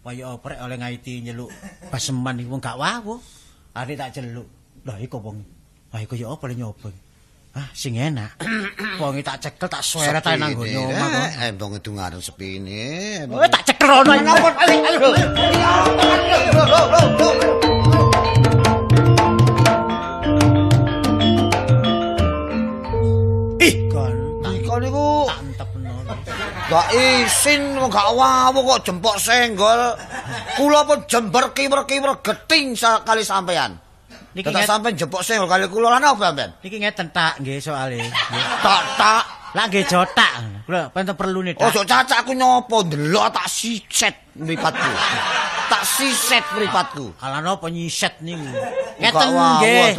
[0.01, 1.53] Kaya oprek oleh ngaiti nyeluk
[1.89, 3.23] baseman wong gak wawuh.
[3.79, 4.49] Are tak celuk.
[4.83, 5.39] Lah iku wong.
[5.95, 6.91] Lah iku ya apa le nyoba.
[7.51, 8.39] Ah, sing enak.
[9.03, 11.27] Wong iki tak cekel tak suweret ae nang nggon omah kok.
[11.35, 13.27] Eh, embong itu ngarep sepine.
[13.27, 14.15] Oh, tak cekel ono.
[14.15, 14.23] Ih,
[26.71, 29.99] gak isin gak wawuh kok jempok senggol.
[30.55, 33.75] Kula pun jember kiwer-kiwer geting sekali sampean.
[34.31, 36.51] Niki nget- sampean jempok senggol kali kula lan apa sampean?
[36.63, 37.99] Niki ngeten tak nggih soalé.
[37.99, 38.45] Nggih.
[38.63, 39.25] Tak tak.
[39.51, 40.33] Lah nggih jotak.
[40.63, 41.59] Kula penten perlu nih.
[41.59, 44.93] Ojo cacak aku nyopo ndelok tak siset mripatku.
[45.71, 47.15] Tak siset mripatku.
[47.23, 48.43] Ala napa nyiset niku.
[48.99, 49.95] Ngeten nggih.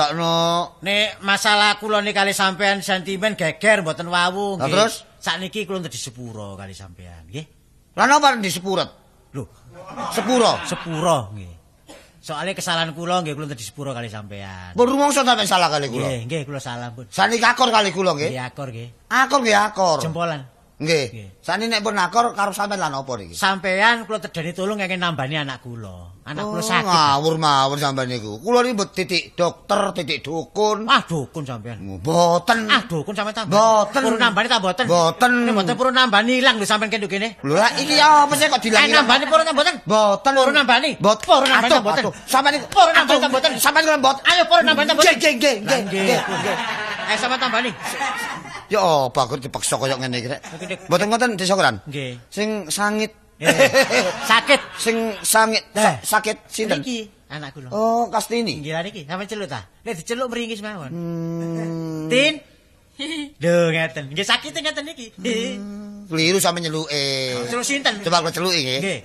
[0.84, 4.76] Nek masalah kula nih kali sampean sentimen geger mboten wawuh Lah nggih.
[4.76, 4.94] terus?
[5.22, 7.46] sakniki kula di sepuro kali sampean nggih.
[7.96, 8.90] Lah napa di sepuret?
[9.32, 9.48] Lho,
[10.12, 10.60] Sepuro.
[10.68, 11.54] sepuro nggih.
[12.22, 14.76] Soalnya kesalahan kula nggih kula di sepuro kali sampean.
[14.76, 16.06] Pun rumangsa sampean salah kali kula.
[16.06, 17.08] Nggih, nggih kula salah pun.
[17.10, 18.30] Saniki akor kali kula nggih.
[18.30, 18.88] Nggih akor nggih.
[19.10, 19.98] Akor nggih akor.
[20.04, 20.42] Jempolan.
[20.82, 21.38] Nggih.
[21.46, 23.38] Sani nek pun akor karo sampean lan apa niki?
[23.38, 26.21] Sampean kula tedani tulung ngene nambani anak kula.
[26.22, 26.86] Anak kula Oh, sakit.
[26.86, 28.38] Ngawur mawur sampean niku.
[28.46, 30.86] Kula niki mbet titik dokter, titik dukun.
[30.86, 31.82] Ah dukun sampean.
[31.82, 32.70] Mboten.
[32.70, 33.50] Ah dukun sampean tambah.
[33.58, 34.02] Mboten.
[34.06, 34.86] Purun nambani ta mboten?
[34.86, 35.32] Mboten.
[35.50, 37.42] Nek mboten purun nambani ilang lho sampean kene kene.
[37.42, 38.94] Lho lah iki apa sih kok Eh dilangi?
[38.94, 39.76] nambani purun ta mboten?
[39.82, 40.32] Mboten.
[40.38, 40.90] Purun nambani.
[41.02, 41.26] Mboten.
[41.26, 42.04] Purun nambani ta mboten?
[42.30, 43.52] Sampean niku Purun nambani ta mboten?
[43.58, 44.24] Sampean niku mboten.
[44.30, 45.14] Ayo purun nambani ta mboten?
[45.18, 46.20] Nggih, nggih, nggih, nggih.
[47.10, 47.74] Ayo sama tambani.
[48.70, 50.42] Ya apa kok dipaksa koyo ngene iki rek.
[50.54, 50.80] Oke, Dik.
[50.86, 51.82] Mboten ngoten disokoran.
[51.90, 52.22] Nggih.
[52.30, 53.18] Sing sangit.
[53.42, 54.62] Eh, Sakit.
[54.78, 56.86] Sing sangit sa- sakit sinten?
[56.86, 57.74] Niki anak kula.
[57.74, 58.62] Oh, Kastini.
[58.62, 59.66] Nggih niki sampean celuk ta?
[59.82, 60.92] Nek diceluk mringis mawon.
[60.94, 62.06] Hmm.
[62.06, 62.38] Tin.
[63.42, 64.14] Lho ngeten.
[64.14, 65.08] Nggih sakit ngeten niki.
[66.06, 67.02] Keliru sampe nyeluke.
[67.50, 67.98] Celuk sinten?
[68.06, 68.80] Coba kula celuki nggih.
[68.80, 69.00] Nggih.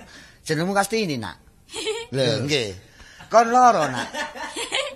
[0.45, 1.35] Jenengmu Kastini, Nak.
[2.15, 2.69] Lho, nggih.
[3.27, 4.07] Kon loro, Nak.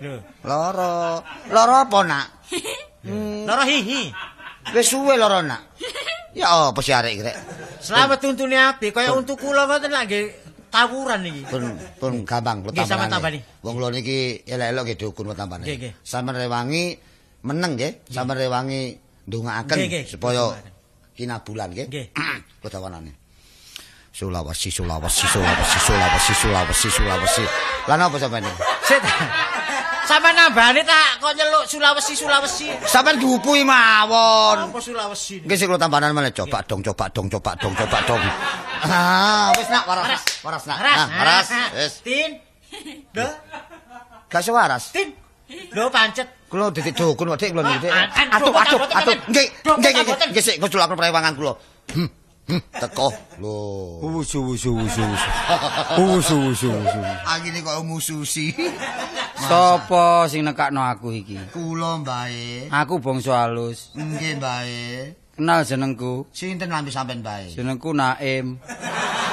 [0.06, 0.16] Lho.
[0.46, 1.20] Loro.
[1.50, 2.28] Loro apa, Nak?
[3.50, 4.14] Loro hihi.
[4.70, 5.62] Wis suwe loro, Nak.
[6.32, 7.36] Ya apa sih arek iki rek?
[7.84, 10.32] Selamat tuntune api kaya untuk kula ngoten lak nggih
[10.72, 11.44] tawuran niki.
[11.44, 13.40] Pun pun gampang kula tambani.
[13.60, 15.36] Wong kula niki elek-elek nggih dukun kula.
[15.36, 15.92] Nggih, nggih.
[16.00, 16.96] Sampeyan rewangi
[17.44, 18.96] meneng nggih sampeyan rewangi
[19.28, 20.56] ndongaaken supaya
[21.12, 21.88] kinabulan nggih.
[21.92, 22.06] Nggih.
[22.64, 23.12] Kedawanane.
[24.12, 27.44] Sulawesi, Sulawesi, Sulawesi, Sulawesi, Sulawesi, Sulawesi.
[27.92, 28.48] Lah napa sampeyan?
[28.88, 29.04] Sit.
[30.12, 32.68] Sampe nambani tak kok nyeluk Sulawesi Sulawesi.
[32.84, 34.68] Sampeyan diupui mawon.
[34.68, 35.40] Apa Sulawesi?
[35.40, 38.20] Nggih sing kula tambahan meneh coba dong, coba dong, coba dong, coba dong.
[38.84, 40.20] Ah, wis nak waras.
[40.44, 40.84] Waras nak.
[40.84, 41.48] Ah, waras.
[41.80, 41.94] Wis.
[42.04, 42.44] Tin.
[43.16, 43.28] Lho,
[44.28, 44.92] Gak sewaras.
[44.92, 45.16] Tin.
[45.72, 46.28] Lho pancet.
[46.52, 47.88] Kula didik dukun kok dik kula niku.
[47.88, 49.16] Ah, ah, Atuh, atuh, atuh.
[49.32, 49.92] Nggih, nggih,
[50.36, 50.44] nggih.
[50.44, 51.56] sik ngujulaken prewangan kula.
[51.96, 52.12] Hmm,
[52.48, 53.10] hmm, teko.
[53.42, 53.56] Lho.
[54.02, 55.30] Wusu wusu wusu wusu.
[55.98, 57.00] Wusu wusu wusu.
[57.26, 58.56] Angine kok mususi.
[59.42, 61.38] Sopo sing nekakno aku iki?
[61.54, 62.70] Kula mbae.
[62.70, 63.90] Aku bangsa halus.
[63.98, 64.78] Nggih mbae.
[65.36, 66.30] Kenal jenengku.
[66.30, 67.50] Sinten lambe sampean mbae?
[67.56, 68.62] Jenengku Naim.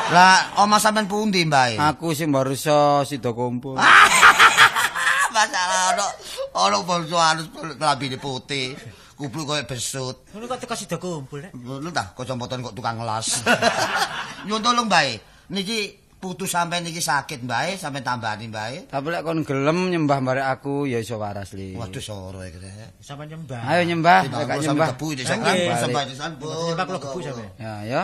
[0.08, 1.76] Lah, oma sampean pundi mbae?
[1.76, 3.76] Aku sing barusa sida kumpul.
[5.36, 6.06] Masalah ono
[6.54, 7.46] ono bangsa halus
[7.80, 8.76] lambene putih.
[9.18, 10.30] Kumpul koyo besut.
[10.30, 11.52] Ngono kok teko sida kumpul rek.
[11.58, 13.42] Lu tah kacamatan kok tukang ngelas.
[14.46, 15.18] Nyun tolong mbae.
[15.50, 18.86] Niki putu sampean niki sakit mbae, sampean tambani mbae.
[18.86, 21.74] Tapi lek kon gelem nyembah barek aku ya iso waras li.
[21.74, 22.62] Waduh soro iki.
[23.02, 23.58] Sampe nyembah.
[23.66, 24.88] Ayo nyembah, lek sampai nyembah.
[24.94, 27.44] debu sampai sampai sampai Nyembah kula gebu sampe.
[27.58, 28.02] Ya, ya.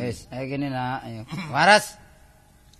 [0.00, 1.20] Wis, ayo kene nak, ayo.
[1.52, 2.00] Waras.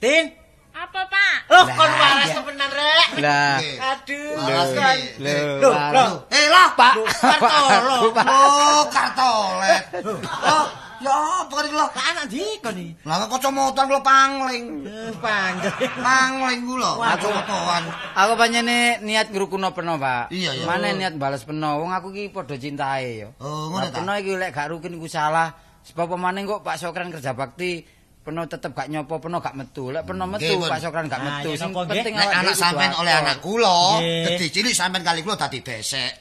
[0.00, 0.45] Tin.
[0.76, 1.34] Apa, Pak?
[1.48, 3.08] Loh, kon waras temenan rek.
[3.24, 3.56] Lah,
[3.96, 4.36] Aduh.
[4.36, 4.96] Waras kan.
[5.00, 5.24] iki.
[5.24, 6.10] lho, Loh, loh.
[6.28, 6.92] Eh lah, Pak.
[7.24, 7.96] Kartolo.
[8.12, 9.82] Oh, kartolet.
[10.20, 10.64] Oh,
[11.00, 11.88] ya apa kali kula?
[11.88, 12.92] Lah anak ndi kon iki?
[13.08, 14.84] Lah kok kula pangling.
[14.84, 15.72] Eh, Panggil.
[15.96, 16.90] Pangling kula.
[17.16, 17.82] Aku motoan.
[18.12, 20.28] Aku pancene niat ngrukuno peno, Pak.
[20.28, 20.64] Iya, iya.
[20.68, 21.80] Mane niat bales peno.
[21.80, 23.28] Wong aku iki padha cintae ya.
[23.40, 24.04] Oh, ngono ta.
[24.04, 25.56] peno iki lek gak rukin iku salah.
[25.88, 27.80] Sebab pemaning kok Pak Sokran kerja bakti
[28.26, 29.94] peno tetep gak nyopo, peno gak metu.
[29.94, 30.58] Lek peno metu.
[30.58, 31.54] Pak Sokran gak metu.
[31.54, 35.62] Sing penting Nek awake anak sampean oleh anak kula, dadi cilik sampean kali kula dadi
[35.62, 36.18] besek.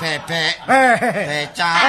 [0.00, 0.96] Bebek, Eh.
[1.28, 1.82] becak.